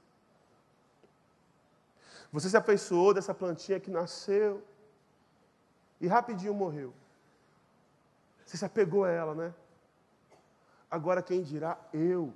[2.33, 4.65] Você se afeiçoou dessa plantinha que nasceu
[6.01, 6.95] e rapidinho morreu.
[8.47, 9.55] Você se apegou a ela, né?
[10.91, 12.33] Agora quem dirá eu,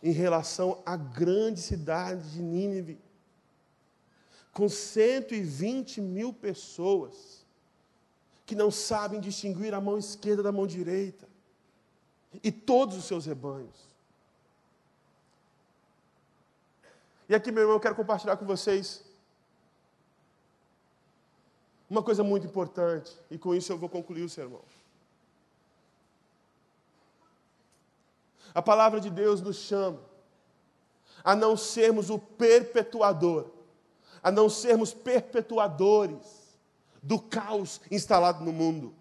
[0.00, 3.00] em relação à grande cidade de Nínive,
[4.52, 7.41] com 120 mil pessoas,
[8.44, 11.28] que não sabem distinguir a mão esquerda da mão direita,
[12.42, 13.92] e todos os seus rebanhos.
[17.28, 19.04] E aqui, meu irmão, eu quero compartilhar com vocês
[21.88, 24.62] uma coisa muito importante, e com isso eu vou concluir o sermão.
[28.54, 30.00] A palavra de Deus nos chama
[31.24, 33.50] a não sermos o perpetuador,
[34.22, 36.41] a não sermos perpetuadores
[37.02, 38.94] do caos instalado no mundo.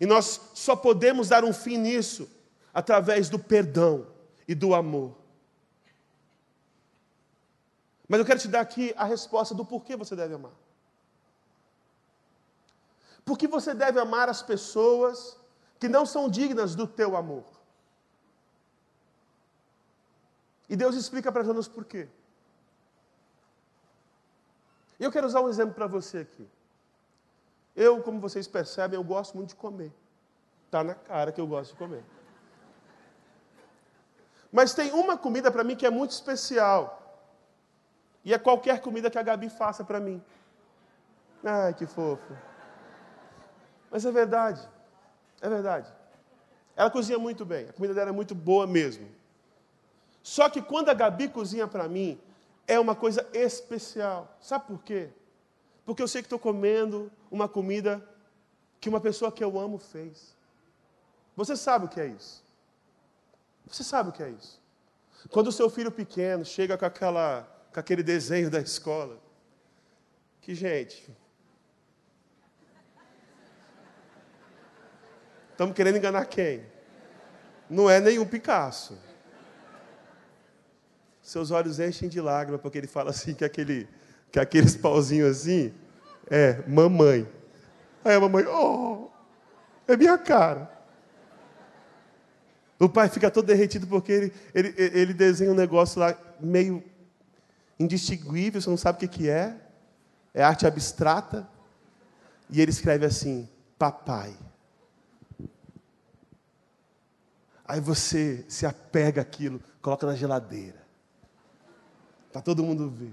[0.00, 2.28] E nós só podemos dar um fim nisso
[2.74, 4.06] através do perdão
[4.46, 5.16] e do amor.
[8.08, 10.52] Mas eu quero te dar aqui a resposta do porquê você deve amar.
[13.24, 15.36] Porque você deve amar as pessoas
[15.78, 17.44] que não são dignas do teu amor.
[20.68, 22.08] E Deus explica para Jonas por quê.
[24.98, 26.48] E eu quero usar um exemplo para você aqui.
[27.74, 29.92] Eu, como vocês percebem, eu gosto muito de comer.
[30.66, 32.04] Está na cara que eu gosto de comer.
[34.50, 37.20] Mas tem uma comida para mim que é muito especial.
[38.24, 40.22] E é qualquer comida que a Gabi faça para mim.
[41.44, 42.36] Ai, que fofo.
[43.90, 44.68] Mas é verdade.
[45.40, 45.92] É verdade.
[46.74, 47.68] Ela cozinha muito bem.
[47.68, 49.08] A comida dela é muito boa mesmo.
[50.22, 52.20] Só que quando a Gabi cozinha para mim,
[52.68, 54.36] é uma coisa especial.
[54.40, 55.08] Sabe por quê?
[55.86, 58.06] Porque eu sei que estou comendo uma comida
[58.78, 60.36] que uma pessoa que eu amo fez.
[61.34, 62.44] Você sabe o que é isso?
[63.66, 64.60] Você sabe o que é isso?
[65.30, 69.18] Quando o seu filho pequeno chega com, aquela, com aquele desenho da escola,
[70.42, 71.10] que, gente,
[75.50, 76.64] estamos querendo enganar quem?
[77.68, 79.07] Não é nenhum Picasso.
[81.28, 83.86] Seus olhos enchem de lágrimas, porque ele fala assim, que, aquele,
[84.32, 85.74] que aqueles pauzinhos assim,
[86.26, 87.28] é mamãe.
[88.02, 89.10] Aí a mamãe, oh,
[89.86, 90.72] é minha cara.
[92.80, 96.82] O pai fica todo derretido porque ele, ele, ele desenha um negócio lá meio
[97.78, 99.54] indistinguível, você não sabe o que, que é.
[100.32, 101.46] É arte abstrata.
[102.48, 103.46] E ele escreve assim:
[103.78, 104.34] Papai.
[107.66, 110.87] Aí você se apega àquilo, coloca na geladeira.
[112.32, 113.12] Para todo mundo ver.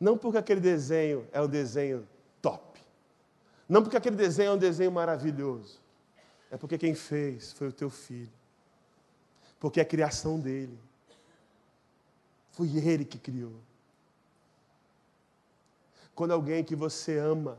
[0.00, 2.06] Não porque aquele desenho é um desenho
[2.42, 2.80] top.
[3.68, 5.80] Não porque aquele desenho é um desenho maravilhoso.
[6.50, 8.32] É porque quem fez foi o teu filho.
[9.58, 10.78] Porque é criação dele.
[12.52, 13.54] Foi ele que criou.
[16.14, 17.58] Quando alguém que você ama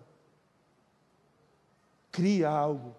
[2.12, 2.96] cria algo,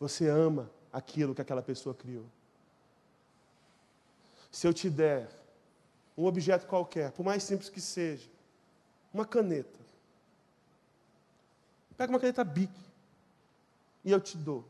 [0.00, 2.26] você ama aquilo que aquela pessoa criou.
[4.50, 5.30] Se eu te der
[6.16, 8.28] um objeto qualquer, por mais simples que seja,
[9.12, 9.78] uma caneta,
[11.96, 12.72] pega uma caneta Bic
[14.04, 14.64] e eu te dou.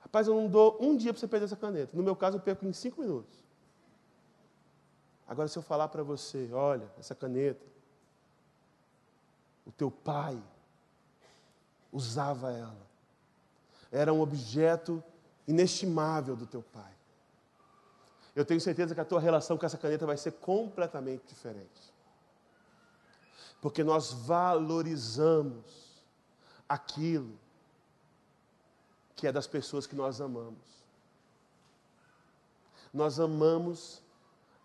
[0.00, 1.96] Rapaz, eu não dou um dia para você perder essa caneta.
[1.96, 3.38] No meu caso, eu perco em cinco minutos.
[5.28, 7.64] Agora, se eu falar para você, olha, essa caneta,
[9.64, 10.42] o teu pai
[11.92, 12.90] usava ela.
[13.92, 15.02] Era um objeto
[15.46, 16.92] inestimável do teu pai.
[18.34, 21.92] Eu tenho certeza que a tua relação com essa caneta vai ser completamente diferente.
[23.60, 26.00] Porque nós valorizamos
[26.68, 27.38] aquilo
[29.16, 30.80] que é das pessoas que nós amamos.
[32.92, 34.02] Nós amamos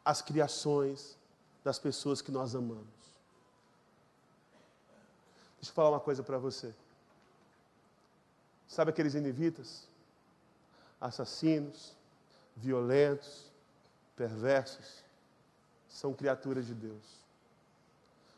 [0.04, 1.18] as criações
[1.64, 2.86] das pessoas que nós amamos.
[5.58, 6.74] Deixa eu falar uma coisa para você.
[8.68, 9.88] Sabe aqueles inivitas?
[11.02, 11.96] Assassinos,
[12.56, 13.52] violentos,
[14.16, 15.04] perversos,
[15.88, 17.26] são criaturas de Deus.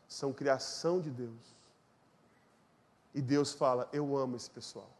[0.08, 1.56] São criação de Deus.
[3.14, 4.90] E Deus fala: Eu amo esse pessoal.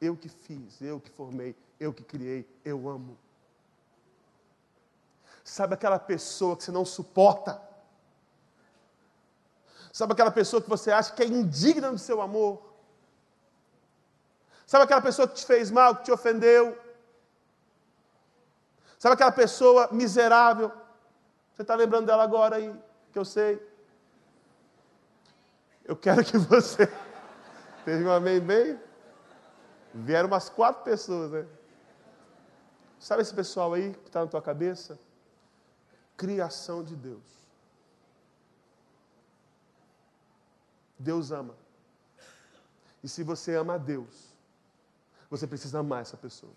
[0.00, 3.18] Eu que fiz, eu que formei, eu que criei, eu amo.
[5.42, 7.60] Sabe aquela pessoa que você não suporta?
[9.92, 12.62] Sabe aquela pessoa que você acha que é indigna do seu amor?
[14.66, 16.78] Sabe aquela pessoa que te fez mal, que te ofendeu?
[18.98, 20.72] Sabe aquela pessoa miserável?
[21.52, 22.74] Você está lembrando dela agora aí,
[23.12, 23.64] que eu sei?
[25.84, 26.86] Eu quero que você.
[27.84, 28.78] Teve um amém bem?
[29.94, 31.46] Vieram umas quatro pessoas, né?
[32.98, 34.98] Sabe esse pessoal aí que está na tua cabeça?
[36.16, 37.38] Criação de Deus.
[40.98, 41.54] Deus ama.
[43.02, 44.34] E se você ama a Deus,
[45.30, 46.52] você precisa amar essa pessoa.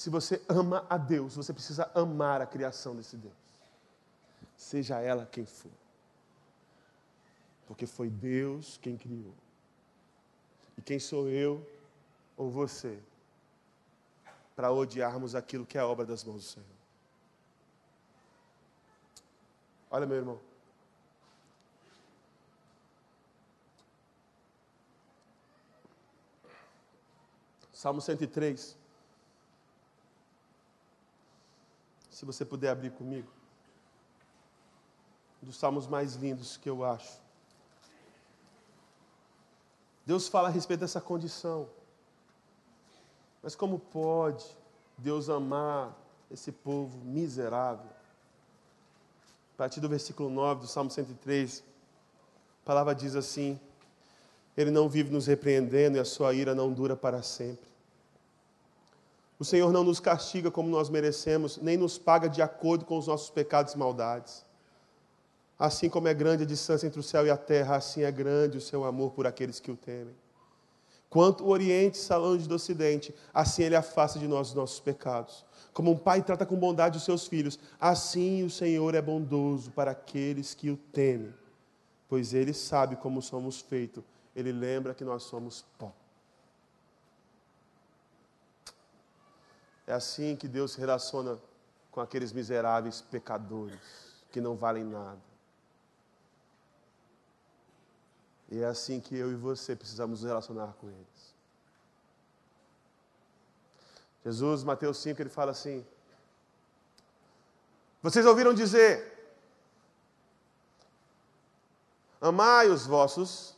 [0.00, 3.34] Se você ama a Deus, você precisa amar a criação desse Deus.
[4.56, 5.70] Seja ela quem for.
[7.66, 9.34] Porque foi Deus quem criou.
[10.78, 11.70] E quem sou eu
[12.34, 12.98] ou você
[14.56, 16.66] para odiarmos aquilo que é obra das mãos do Senhor?
[19.90, 20.40] Olha, meu irmão.
[27.74, 28.79] Salmo 103.
[32.20, 33.26] Se você puder abrir comigo.
[35.42, 37.18] Um dos salmos mais lindos que eu acho.
[40.04, 41.66] Deus fala a respeito dessa condição.
[43.42, 44.44] Mas como pode
[44.98, 45.96] Deus amar
[46.30, 47.90] esse povo miserável?
[49.54, 51.64] A partir do versículo 9 do Salmo 103,
[52.62, 53.58] a palavra diz assim:
[54.54, 57.69] Ele não vive nos repreendendo e a sua ira não dura para sempre.
[59.40, 63.06] O Senhor não nos castiga como nós merecemos, nem nos paga de acordo com os
[63.06, 64.44] nossos pecados e maldades.
[65.58, 68.58] Assim como é grande a distância entre o céu e a terra, assim é grande
[68.58, 70.14] o seu amor por aqueles que o temem.
[71.08, 75.42] Quanto o Oriente está longe do Ocidente, assim ele afasta de nós os nossos pecados.
[75.72, 79.92] Como um pai trata com bondade os seus filhos, assim o Senhor é bondoso para
[79.92, 81.32] aqueles que o temem,
[82.10, 84.04] pois ele sabe como somos feitos,
[84.36, 85.90] ele lembra que nós somos pó.
[89.90, 91.36] É assim que Deus se relaciona
[91.90, 93.80] com aqueles miseráveis pecadores
[94.30, 95.20] que não valem nada.
[98.48, 101.34] E é assim que eu e você precisamos nos relacionar com eles.
[104.24, 105.84] Jesus, Mateus 5, ele fala assim:
[108.00, 109.34] Vocês ouviram dizer:
[112.20, 113.56] Amai os vossos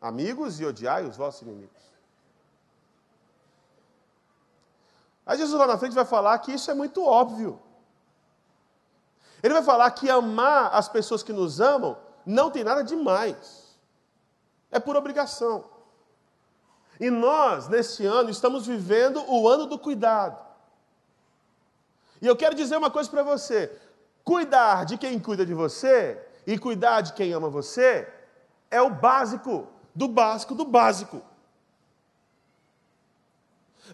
[0.00, 1.89] amigos e odiai os vossos inimigos.
[5.30, 7.62] Aí Jesus lá na frente vai falar que isso é muito óbvio.
[9.40, 13.78] Ele vai falar que amar as pessoas que nos amam não tem nada de mais.
[14.72, 15.70] É por obrigação.
[16.98, 20.36] E nós, nesse ano, estamos vivendo o ano do cuidado.
[22.20, 23.70] E eu quero dizer uma coisa para você:
[24.24, 28.12] cuidar de quem cuida de você e cuidar de quem ama você
[28.68, 31.22] é o básico, do básico, do básico.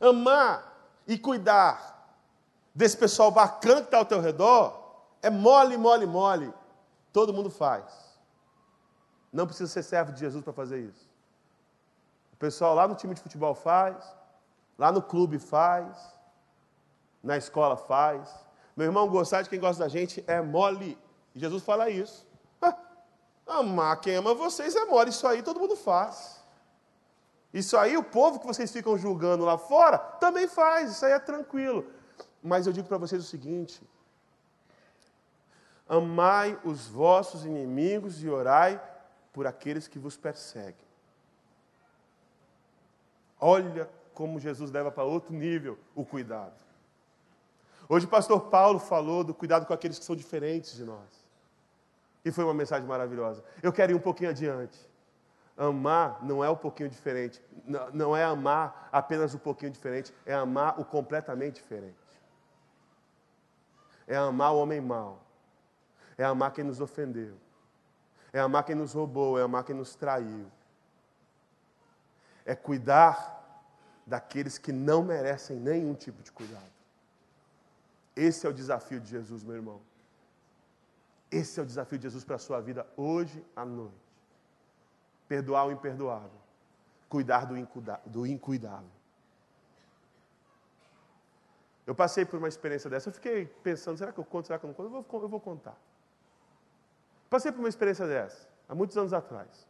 [0.01, 0.76] Amar
[1.07, 1.97] e cuidar
[2.75, 4.87] desse pessoal bacana que está ao teu redor
[5.23, 6.53] é mole, mole, mole.
[7.13, 7.85] Todo mundo faz.
[9.33, 11.07] Não precisa ser servo de Jesus para fazer isso.
[12.33, 13.97] O pessoal lá no time de futebol faz,
[14.79, 15.97] lá no clube faz,
[17.23, 18.29] na escola faz.
[18.77, 20.99] Meu irmão, gostar de quem gosta da gente é mole.
[21.35, 22.27] E Jesus fala isso.
[23.47, 25.11] Amar quem ama vocês é mole.
[25.11, 26.36] Isso aí todo mundo faz.
[27.57, 31.19] Isso aí o povo que vocês ficam julgando lá fora também faz, isso aí é
[31.19, 31.91] tranquilo.
[32.43, 33.83] Mas eu digo para vocês o seguinte:
[35.89, 38.79] amai os vossos inimigos e orai
[39.33, 40.87] por aqueles que vos perseguem.
[43.41, 46.61] Olha como Jesus leva para outro nível o cuidado.
[47.89, 51.09] Hoje o pastor Paulo falou do cuidado com aqueles que são diferentes de nós.
[52.23, 53.43] E foi uma mensagem maravilhosa.
[53.63, 54.79] Eu quero ir um pouquinho adiante.
[55.57, 57.43] Amar não é um pouquinho diferente.
[57.93, 60.15] Não é amar apenas um pouquinho diferente.
[60.27, 61.97] É amar o completamente diferente.
[64.07, 65.25] É amar o homem mau.
[66.19, 67.37] É amar quem nos ofendeu.
[68.33, 69.39] É amar quem nos roubou.
[69.39, 70.47] É amar quem nos traiu.
[72.45, 73.35] É cuidar
[74.07, 76.71] daqueles que não merecem nenhum tipo de cuidado.
[78.15, 79.81] Esse é o desafio de Jesus, meu irmão.
[81.31, 84.06] Esse é o desafio de Jesus para a sua vida hoje à noite
[85.29, 86.31] perdoar o imperdoável,
[87.09, 87.55] cuidar do,
[88.07, 88.91] do incuidável.
[91.87, 94.64] Eu passei por uma experiência dessa, eu fiquei pensando, será que eu conto, será que
[94.64, 94.87] eu não conto?
[94.87, 95.77] Eu vou, eu vou contar.
[97.31, 99.66] Passei por uma experiência dessa, há muitos anos atrás.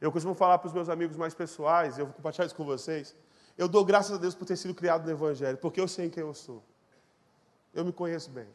[0.00, 3.16] Eu costumo falar para os meus amigos mais pessoais, eu vou compartilhar isso com vocês.
[3.56, 6.22] Eu dou graças a Deus por ter sido criado no Evangelho, porque eu sei quem
[6.22, 6.62] eu sou.
[7.72, 8.48] Eu me conheço bem.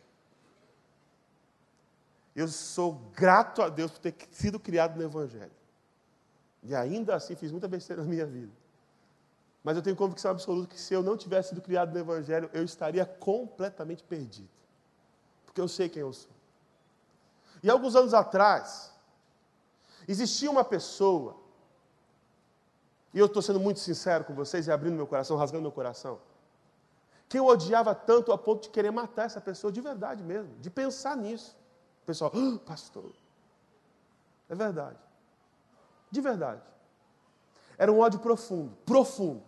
[2.36, 5.52] Eu sou grato a Deus por ter sido criado no Evangelho.
[6.64, 8.52] E ainda assim fiz muita besteira na minha vida.
[9.64, 12.64] Mas eu tenho convicção absoluta que se eu não tivesse sido criado no Evangelho, eu
[12.64, 14.50] estaria completamente perdido.
[15.46, 16.32] Porque eu sei quem eu sou.
[17.62, 18.92] E alguns anos atrás,
[20.08, 21.36] existia uma pessoa,
[23.14, 26.20] e eu estou sendo muito sincero com vocês e abrindo meu coração, rasgando meu coração,
[27.30, 30.70] que eu odiava tanto a ponto de querer matar essa pessoa de verdade mesmo, de
[30.70, 31.56] pensar nisso.
[32.04, 33.12] O pessoal, oh, pastor,
[34.50, 34.98] é verdade.
[36.12, 36.62] De verdade.
[37.78, 39.44] Era um ódio profundo, profundo.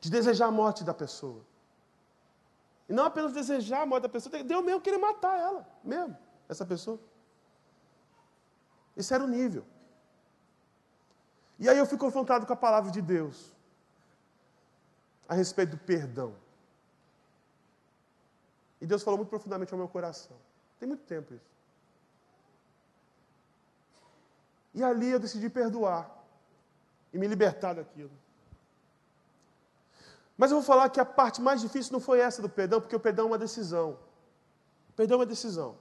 [0.00, 1.42] De desejar a morte da pessoa.
[2.88, 6.16] E não apenas desejar a morte da pessoa, Deus mesmo querer matar ela, mesmo,
[6.48, 6.98] essa pessoa.
[8.96, 9.64] Esse era o nível.
[11.58, 13.52] E aí eu fui confrontado com a palavra de Deus
[15.28, 16.34] a respeito do perdão.
[18.80, 20.36] E Deus falou muito profundamente ao meu coração.
[20.78, 21.49] Tem muito tempo isso.
[24.74, 26.08] E ali eu decidi perdoar
[27.12, 28.10] e me libertar daquilo.
[30.36, 32.96] Mas eu vou falar que a parte mais difícil não foi essa do perdão, porque
[32.96, 33.98] o perdão é uma decisão.
[34.88, 35.76] O perdão é uma decisão.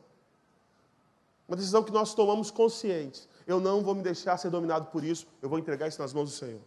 [1.47, 3.29] Uma decisão que nós tomamos conscientes.
[3.47, 6.29] Eu não vou me deixar ser dominado por isso, eu vou entregar isso nas mãos
[6.31, 6.61] do Senhor.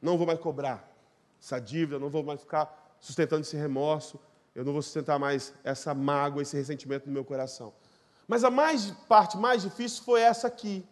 [0.00, 0.88] Não vou mais cobrar
[1.40, 4.20] essa dívida, não vou mais ficar sustentando esse remorso,
[4.54, 7.72] eu não vou sustentar mais essa mágoa, esse ressentimento no meu coração.
[8.28, 10.86] Mas a mais, parte mais difícil foi essa aqui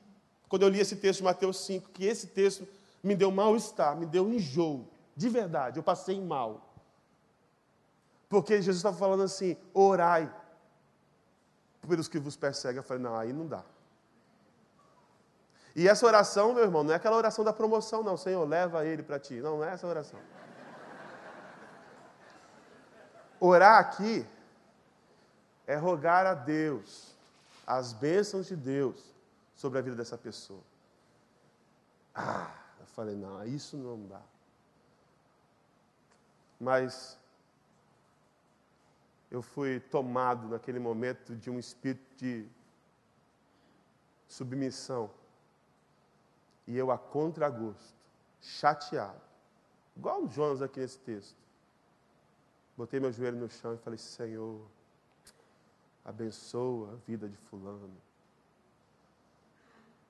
[0.53, 2.69] quando eu li esse texto de Mateus 5, que esse texto
[3.03, 4.87] me deu mal-estar, me deu enjoo.
[5.17, 6.75] De verdade, eu passei mal.
[8.29, 10.31] Porque Jesus estava falando assim: orai
[11.89, 12.77] pelos que vos perseguem.
[12.77, 13.65] Eu falei: não, aí não dá.
[15.75, 18.19] E essa oração, meu irmão, não é aquela oração da promoção, não.
[18.19, 19.41] Senhor, leva ele para ti.
[19.41, 20.21] Não, não é essa oração.
[23.41, 24.27] Orar aqui
[25.67, 27.17] é rogar a Deus
[27.67, 29.12] as bênçãos de Deus
[29.63, 30.61] sobre a vida dessa pessoa.
[32.13, 34.21] Ah, eu falei, não, isso não dá.
[36.59, 37.17] Mas
[39.31, 42.49] eu fui tomado naquele momento de um espírito de
[44.27, 45.09] submissão.
[46.67, 47.95] E eu, a contragosto,
[48.41, 49.23] chateado,
[49.97, 51.39] igual o Jonas aqui nesse texto,
[52.77, 54.61] botei meu joelho no chão e falei: Senhor,
[56.05, 57.97] abençoa a vida de Fulano,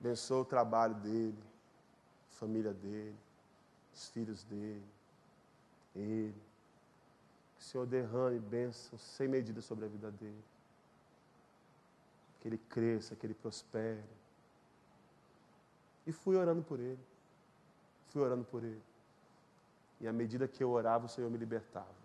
[0.03, 1.41] abençoa o trabalho dele,
[2.29, 3.15] a família dele,
[3.93, 4.83] os filhos dele,
[5.95, 6.35] ele.
[7.55, 10.43] Que o Senhor derrame bênçãos sem medida sobre a vida dele.
[12.41, 14.03] Que ele cresça, que ele prospere.
[16.05, 16.99] E fui orando por ele.
[18.09, 18.83] Fui orando por ele.
[20.01, 22.03] E à medida que eu orava, o Senhor me libertava.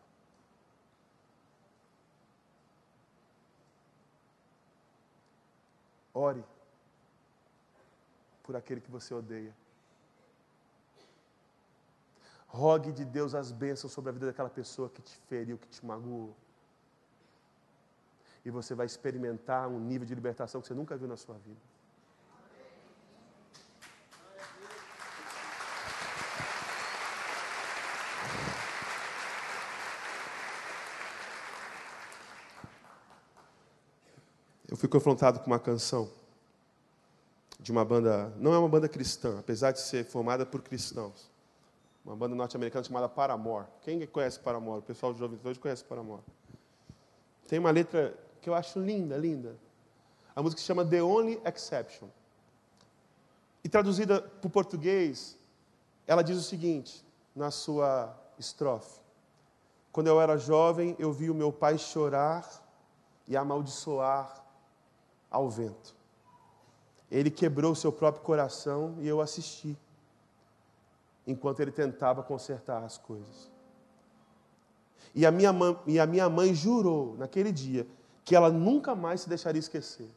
[6.15, 6.45] Ore
[8.49, 9.55] por aquele que você odeia.
[12.47, 15.85] Rogue de Deus as bênçãos sobre a vida daquela pessoa que te feriu, que te
[15.85, 16.35] magoou.
[18.47, 21.61] E você vai experimentar um nível de libertação que você nunca viu na sua vida.
[34.67, 36.11] Eu fui confrontado com uma canção
[37.69, 41.31] de uma banda, não é uma banda cristã, apesar de ser formada por cristãos
[42.03, 43.67] uma banda norte-americana chamada Paramore.
[43.83, 44.79] Quem conhece Paramore?
[44.79, 46.23] O pessoal de jovens hoje conhece Paramore.
[47.47, 49.55] Tem uma letra que eu acho linda, linda.
[50.35, 52.09] A música se chama The Only Exception.
[53.63, 55.39] E traduzida para o português,
[56.07, 57.05] ela diz o seguinte,
[57.37, 58.99] na sua estrofe:
[59.93, 62.49] Quando eu era jovem, eu vi o meu pai chorar
[63.27, 64.43] e amaldiçoar
[65.31, 65.98] ao vento.
[67.11, 69.77] Ele quebrou seu próprio coração e eu assisti
[71.27, 73.51] enquanto ele tentava consertar as coisas.
[75.15, 77.87] E a minha mãe, e a minha mãe jurou naquele dia
[78.25, 80.11] que ela nunca mais se deixaria esquecer.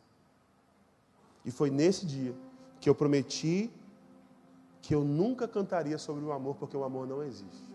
[1.46, 2.36] E foi nesse dia
[2.80, 3.72] que eu prometi
[4.82, 7.70] que eu nunca cantaria sobre o amor, porque o amor não existe.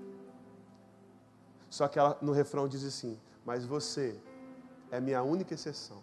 [1.70, 4.18] Só que ela no refrão diz assim: Mas você
[4.90, 6.02] é minha única exceção.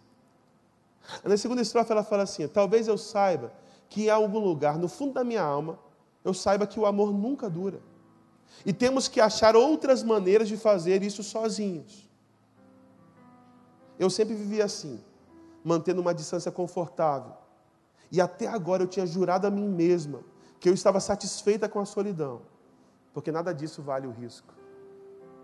[1.23, 3.51] Na segunda estrofe ela fala assim: Talvez eu saiba
[3.89, 5.77] que em algum lugar no fundo da minha alma
[6.23, 7.79] eu saiba que o amor nunca dura.
[8.65, 12.09] E temos que achar outras maneiras de fazer isso sozinhos.
[13.99, 15.03] Eu sempre vivi assim,
[15.63, 17.33] mantendo uma distância confortável.
[18.11, 20.21] E até agora eu tinha jurado a mim mesma
[20.59, 22.41] que eu estava satisfeita com a solidão,
[23.13, 24.53] porque nada disso vale o risco.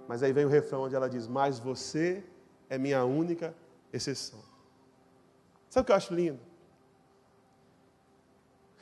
[0.07, 2.23] Mas aí vem o refrão onde ela diz: Mas você
[2.69, 3.53] é minha única
[3.91, 4.48] exceção.
[5.69, 6.39] Sabe o que eu acho lindo?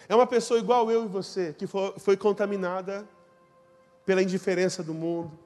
[0.07, 3.07] É uma pessoa igual eu e você, que foi, contaminada
[4.05, 5.37] pela indiferença do mundo,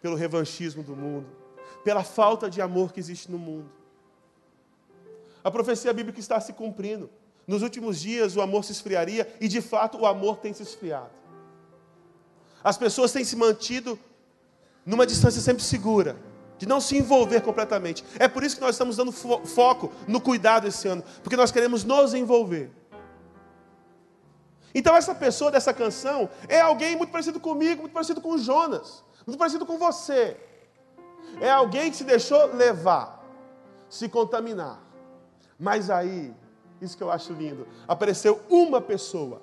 [0.00, 1.26] pelo revanchismo do mundo,
[1.82, 3.68] pela falta de amor que existe no mundo.
[5.42, 7.10] A profecia bíblica está se cumprindo.
[7.46, 11.10] Nos últimos dias o amor se esfriaria e de fato o amor tem se esfriado.
[12.62, 13.98] As pessoas têm se mantido
[14.86, 16.16] numa distância sempre segura,
[16.60, 18.04] de não se envolver completamente.
[18.18, 21.50] É por isso que nós estamos dando fo foco no cuidado esse ano, porque nós
[21.50, 22.70] queremos nos envolver.
[24.74, 29.02] Então, essa pessoa dessa canção é alguém muito parecido comigo, muito parecido com o Jonas,
[29.26, 30.36] muito parecido com você.
[31.40, 33.24] É alguém que se deixou levar,
[33.88, 34.78] se contaminar.
[35.58, 36.30] Mas aí,
[36.78, 39.40] isso que eu acho lindo, apareceu uma pessoa,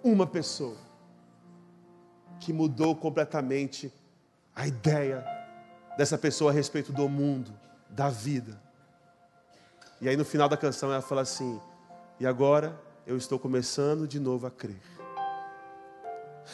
[0.00, 0.76] uma pessoa,
[2.38, 3.92] que mudou completamente
[4.54, 5.39] a ideia
[5.96, 7.52] dessa pessoa a respeito do mundo,
[7.88, 8.60] da vida.
[10.00, 11.60] E aí no final da canção ela fala assim:
[12.18, 14.80] e agora eu estou começando de novo a crer.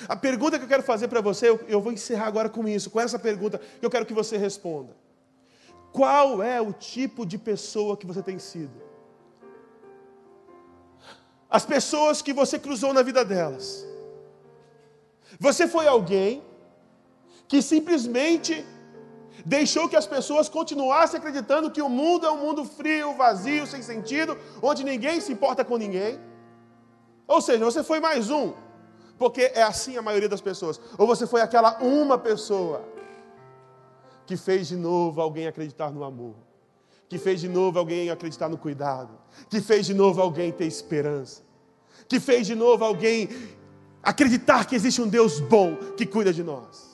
[0.09, 2.91] A pergunta que eu quero fazer para você, eu, eu vou encerrar agora com isso,
[2.91, 4.95] com essa pergunta que eu quero que você responda.
[5.93, 8.87] Qual é o tipo de pessoa que você tem sido?
[11.49, 13.87] As pessoas que você cruzou na vida delas.
[15.39, 16.43] Você foi alguém
[17.49, 18.65] que simplesmente
[19.47, 23.81] deixou que as pessoas continuassem acreditando que o mundo é um mundo frio, vazio, sem
[23.81, 26.19] sentido, onde ninguém se importa com ninguém.
[27.29, 28.53] Ou seja, você foi mais um,
[29.17, 30.81] porque é assim a maioria das pessoas.
[30.99, 32.85] Ou você foi aquela uma pessoa
[34.27, 36.35] que fez de novo alguém acreditar no amor,
[37.09, 39.11] que fez de novo alguém acreditar no cuidado,
[39.49, 41.47] que fez de novo alguém ter esperança.
[42.09, 43.29] que fez de novo alguém
[44.01, 46.86] acreditar que existe um Deus bom que cuida de nós.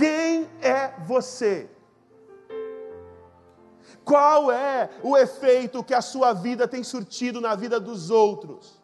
[0.00, 1.68] Quem é você?
[4.02, 8.80] Qual é o efeito que a sua vida tem surtido na vida dos outros?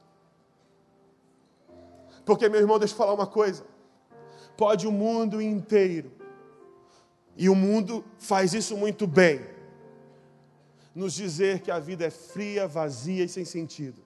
[2.23, 3.65] Porque, meu irmão, deixa eu falar uma coisa.
[4.59, 6.13] Pode o mundo inteiro,
[7.35, 9.41] e o mundo faz isso muito bem,
[10.95, 14.03] nos dizer que a vida é fria, vazia e sem sentido.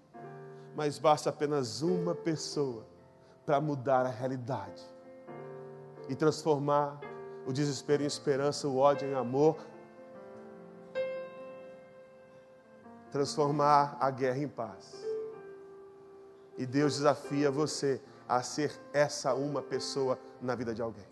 [0.76, 2.86] Mas basta apenas uma pessoa
[3.44, 4.99] para mudar a realidade
[6.10, 6.98] e transformar
[7.46, 9.56] o desespero em esperança, o ódio em amor,
[13.12, 15.06] transformar a guerra em paz.
[16.58, 21.06] E Deus desafia você a ser essa uma pessoa na vida de alguém.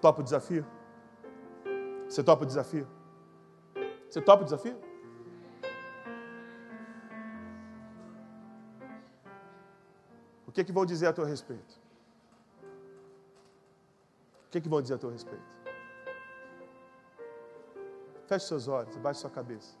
[0.00, 0.66] Topa o desafio?
[2.08, 2.88] Você topa o desafio?
[4.10, 4.76] Você topa o desafio?
[10.44, 11.85] O que, é que vão dizer a teu respeito?
[14.56, 15.44] Que, que vão dizer a teu respeito?
[18.26, 19.76] Feche seus olhos, abaixe sua cabeça.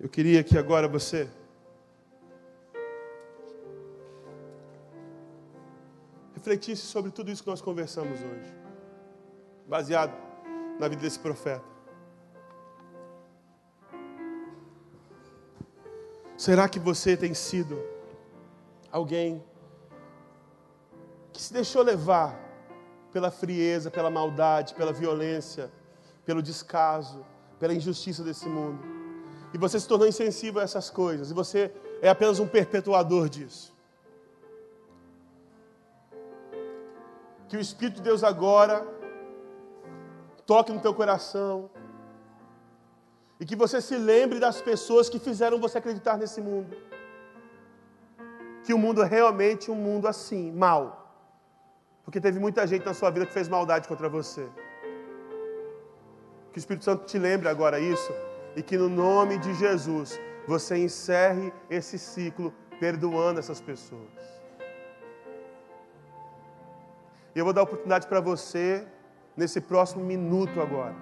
[0.00, 1.28] Eu queria que agora você
[6.34, 8.54] refletisse sobre tudo isso que nós conversamos hoje,
[9.68, 10.16] baseado
[10.80, 11.64] na vida desse profeta.
[16.38, 17.95] Será que você tem sido
[18.96, 19.42] alguém
[21.32, 22.30] que se deixou levar
[23.12, 25.70] pela frieza, pela maldade, pela violência,
[26.24, 27.24] pelo descaso,
[27.60, 28.96] pela injustiça desse mundo?
[29.56, 31.72] e você se tornou insensível a essas coisas, e você
[32.02, 33.74] é apenas um perpetuador disso.
[37.48, 38.86] Que o Espírito de Deus agora
[40.44, 41.70] toque no teu coração,
[43.40, 46.76] e que você se lembre das pessoas que fizeram você acreditar nesse mundo.
[48.66, 50.84] Que o mundo é realmente um mundo assim, mal.
[52.04, 54.44] Porque teve muita gente na sua vida que fez maldade contra você.
[56.50, 58.12] Que o Espírito Santo te lembre agora isso
[58.56, 64.18] e que no nome de Jesus você encerre esse ciclo perdoando essas pessoas.
[67.34, 68.86] E eu vou dar oportunidade para você
[69.36, 70.96] nesse próximo minuto agora.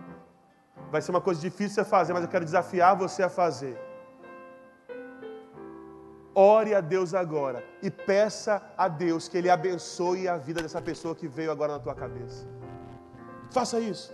[0.90, 3.74] Vai ser uma coisa difícil você fazer, mas eu quero desafiar você a fazer.
[6.34, 11.14] Ore a Deus agora e peça a Deus que Ele abençoe a vida dessa pessoa
[11.14, 12.44] que veio agora na tua cabeça.
[13.52, 14.12] Faça isso.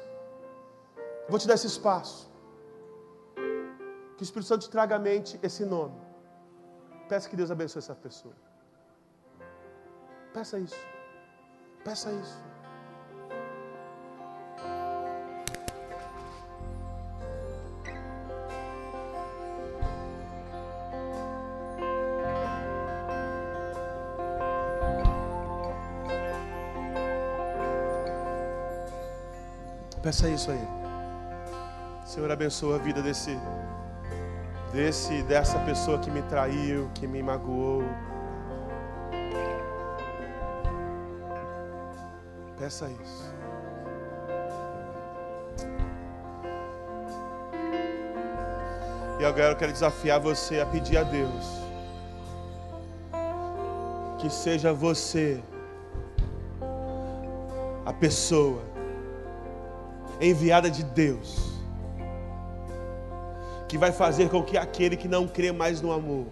[1.28, 2.30] Vou te dar esse espaço.
[4.16, 5.98] Que o Espírito Santo te traga à mente esse nome.
[7.08, 8.34] Peça que Deus abençoe essa pessoa.
[10.34, 10.86] Peça isso.
[11.82, 12.49] Peça isso.
[30.02, 30.68] Peça isso aí.
[32.04, 33.38] Senhor, abençoa a vida desse
[34.72, 37.82] desse dessa pessoa que me traiu, que me magoou.
[42.58, 43.34] Peça isso.
[49.18, 51.60] E agora eu quero desafiar você a pedir a Deus
[54.20, 55.42] que seja você
[57.86, 58.69] a pessoa
[60.26, 61.50] enviada de Deus
[63.70, 66.26] que vai fazer com que aquele que não crê mais no amor,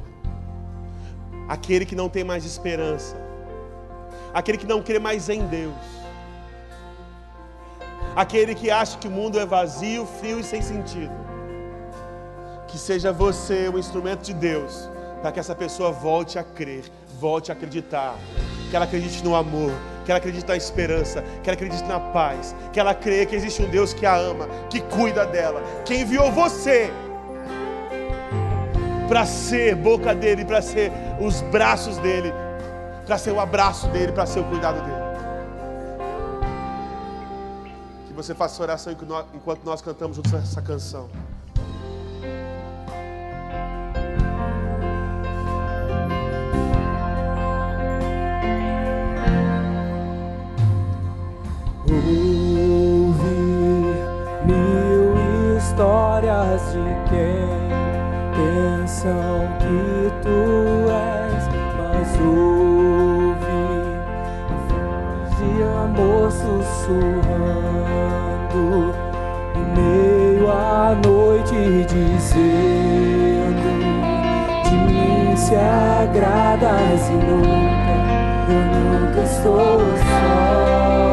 [1.49, 3.17] aquele que não tem mais esperança,
[4.35, 5.73] aquele que não crê mais em Deus,
[8.17, 11.15] aquele que acha que o mundo é vazio, frio e sem sentido,
[12.67, 14.91] que seja você o instrumento de Deus
[15.23, 16.85] para que essa pessoa volte a crer,
[17.21, 18.17] volte a acreditar,
[18.69, 19.71] que ela acredite no amor,
[20.09, 23.61] que ela acredite na esperança, que ela acredite na paz, que ela creia que existe
[23.61, 26.91] um Deus que a ama, que cuida dela, que enviou você
[29.07, 30.91] para ser boca dele, para ser
[31.21, 32.33] os braços dele,
[33.05, 35.03] para ser o abraço dele, para ser o cuidado dele.
[38.07, 38.91] Que você faça oração
[39.35, 41.11] enquanto nós cantamos juntos essa canção.
[51.91, 53.25] Ouvir
[54.45, 55.15] mil
[55.57, 57.49] histórias de quem
[58.35, 59.83] pensam que
[60.23, 60.41] tu
[60.91, 61.43] és,
[61.77, 63.65] mas ouve
[65.37, 67.05] de amor sussurrando
[69.55, 71.29] em meio à noite
[72.29, 73.69] fazendo,
[74.65, 77.95] de mim se agradas e nunca,
[78.49, 81.08] eu nunca estou só.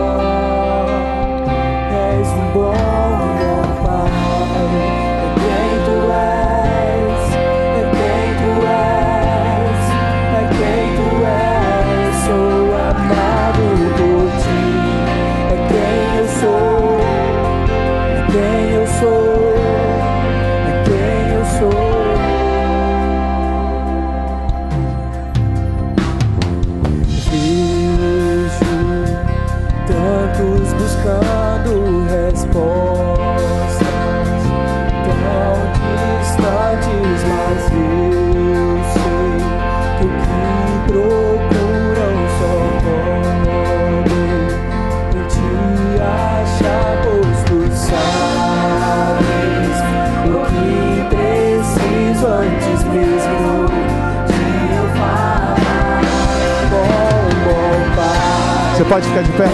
[58.90, 59.46] Pode ficar de pé?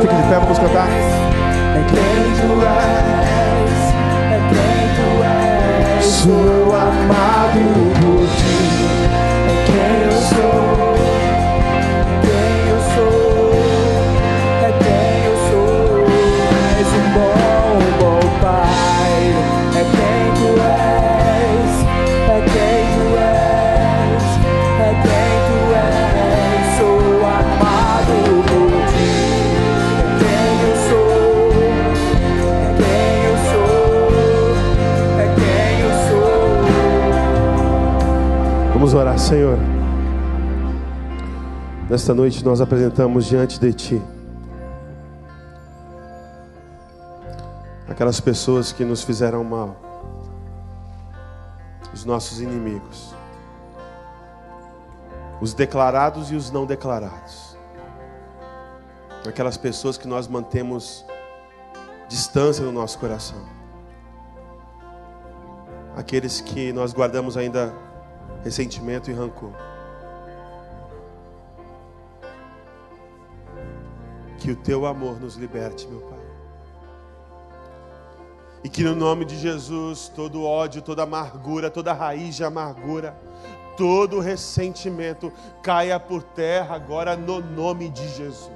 [0.00, 0.88] Fique de pé, vamos cantar.
[0.88, 1.98] É quem
[2.40, 3.94] tu és,
[4.32, 5.08] é quem tu
[5.98, 6.55] és.
[39.26, 39.58] Senhor.
[41.90, 44.02] Nesta noite nós apresentamos diante de Ti
[47.88, 49.74] aquelas pessoas que nos fizeram mal,
[51.92, 53.16] os nossos inimigos,
[55.40, 57.58] os declarados e os não declarados,
[59.26, 61.04] aquelas pessoas que nós mantemos
[62.08, 63.44] distância no nosso coração,
[65.96, 67.85] aqueles que nós guardamos ainda
[68.42, 69.52] ressentimento e rancor.
[74.38, 76.18] Que o teu amor nos liberte, meu Pai.
[78.62, 83.16] E que no nome de Jesus, todo ódio, toda amargura, toda raiz de amargura,
[83.76, 88.50] todo ressentimento caia por terra agora no nome de Jesus.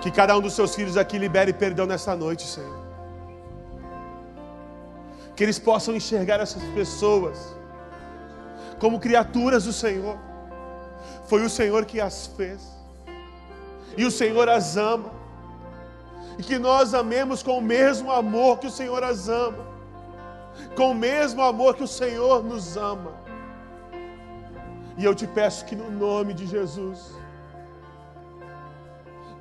[0.00, 2.81] Que cada um dos seus filhos aqui libere perdão nessa noite, Senhor.
[5.34, 7.54] Que eles possam enxergar essas pessoas
[8.78, 10.18] como criaturas do Senhor.
[11.26, 12.60] Foi o Senhor que as fez.
[13.96, 15.10] E o Senhor as ama.
[16.38, 19.64] E que nós amemos com o mesmo amor que o Senhor as ama.
[20.76, 23.12] Com o mesmo amor que o Senhor nos ama.
[24.98, 27.14] E eu te peço que no nome de Jesus,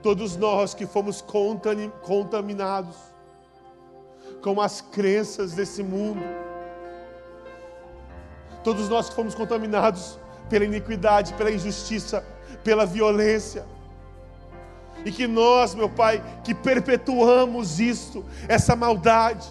[0.02, 2.96] todos nós que fomos contami- contaminados
[4.42, 6.24] com as crenças desse mundo,
[8.64, 10.20] todos nós que fomos contaminados
[10.50, 12.26] pela iniquidade, pela injustiça,
[12.64, 13.66] pela violência,
[15.06, 19.48] e que nós, meu Pai, que perpetuamos isto, essa maldade,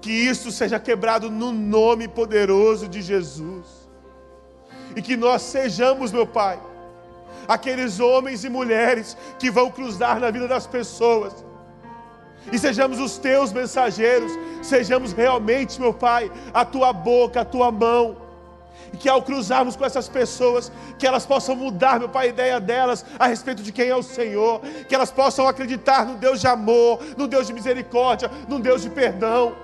[0.00, 3.88] que isso seja quebrado no nome poderoso de Jesus,
[4.96, 6.60] e que nós sejamos, meu Pai,
[7.46, 11.44] aqueles homens e mulheres que vão cruzar na vida das pessoas,
[12.52, 14.32] e sejamos os teus mensageiros,
[14.62, 18.16] sejamos realmente, meu Pai, a tua boca, a tua mão,
[18.92, 22.60] e que ao cruzarmos com essas pessoas, que elas possam mudar, meu Pai, a ideia
[22.60, 26.46] delas a respeito de quem é o Senhor, que elas possam acreditar no Deus de
[26.46, 29.56] amor, no Deus de misericórdia, no Deus de perdão,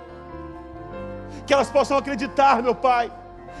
[1.45, 3.11] que elas possam acreditar, meu Pai,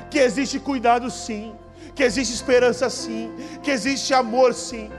[0.09, 1.55] que existe cuidado sim,
[1.95, 3.31] que existe esperança sim,
[3.63, 4.89] que existe amor sim.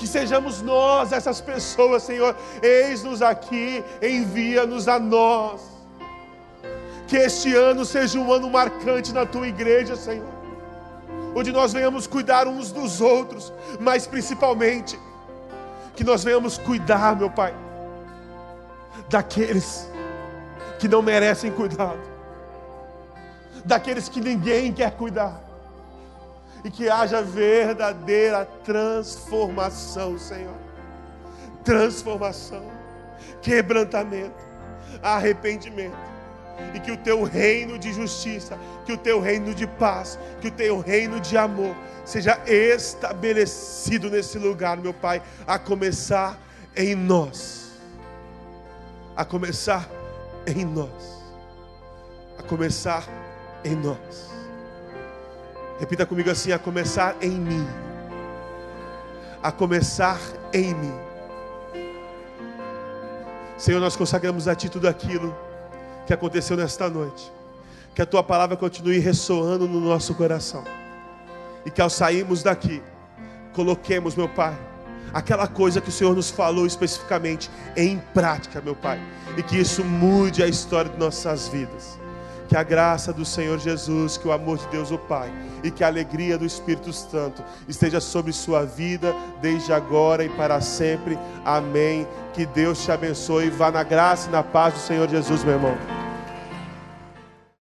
[0.00, 2.34] Que sejamos nós essas pessoas, Senhor.
[2.62, 5.60] Eis-nos aqui, envia-nos a nós.
[7.06, 10.32] Que este ano seja um ano marcante na tua igreja, Senhor.
[11.36, 14.98] Onde nós venhamos cuidar uns dos outros, mas principalmente
[15.94, 17.54] que nós venhamos cuidar, meu Pai,
[19.10, 19.86] daqueles
[20.78, 22.00] que não merecem cuidado,
[23.66, 25.38] daqueles que ninguém quer cuidar,
[26.64, 30.56] e que haja verdadeira transformação, Senhor.
[31.64, 32.64] Transformação,
[33.42, 34.44] quebrantamento,
[35.02, 36.10] arrependimento
[36.74, 40.50] e que o teu reino de justiça, que o teu reino de paz, que o
[40.50, 46.38] teu reino de amor seja estabelecido nesse lugar, meu Pai, a começar
[46.76, 47.70] em nós,
[49.16, 49.88] a começar
[50.46, 51.20] em nós.
[52.38, 53.06] A começar
[53.64, 54.29] em nós.
[55.80, 57.66] Repita comigo assim: a começar em mim.
[59.42, 60.20] A começar
[60.52, 60.94] em mim.
[63.56, 65.34] Senhor, nós consagramos a Ti tudo aquilo
[66.06, 67.32] que aconteceu nesta noite.
[67.94, 70.64] Que a Tua palavra continue ressoando no nosso coração.
[71.64, 72.82] E que ao sairmos daqui,
[73.52, 74.56] coloquemos, meu Pai,
[75.12, 78.98] aquela coisa que o Senhor nos falou especificamente em prática, meu Pai.
[79.36, 81.99] E que isso mude a história de nossas vidas.
[82.50, 85.32] Que a graça do Senhor Jesus, que o amor de Deus, o Pai,
[85.62, 90.60] e que a alegria do Espírito Santo esteja sobre sua vida, desde agora e para
[90.60, 91.16] sempre.
[91.44, 92.08] Amém.
[92.32, 93.50] Que Deus te abençoe.
[93.50, 96.09] Vá na graça e na paz do Senhor Jesus, meu irmão.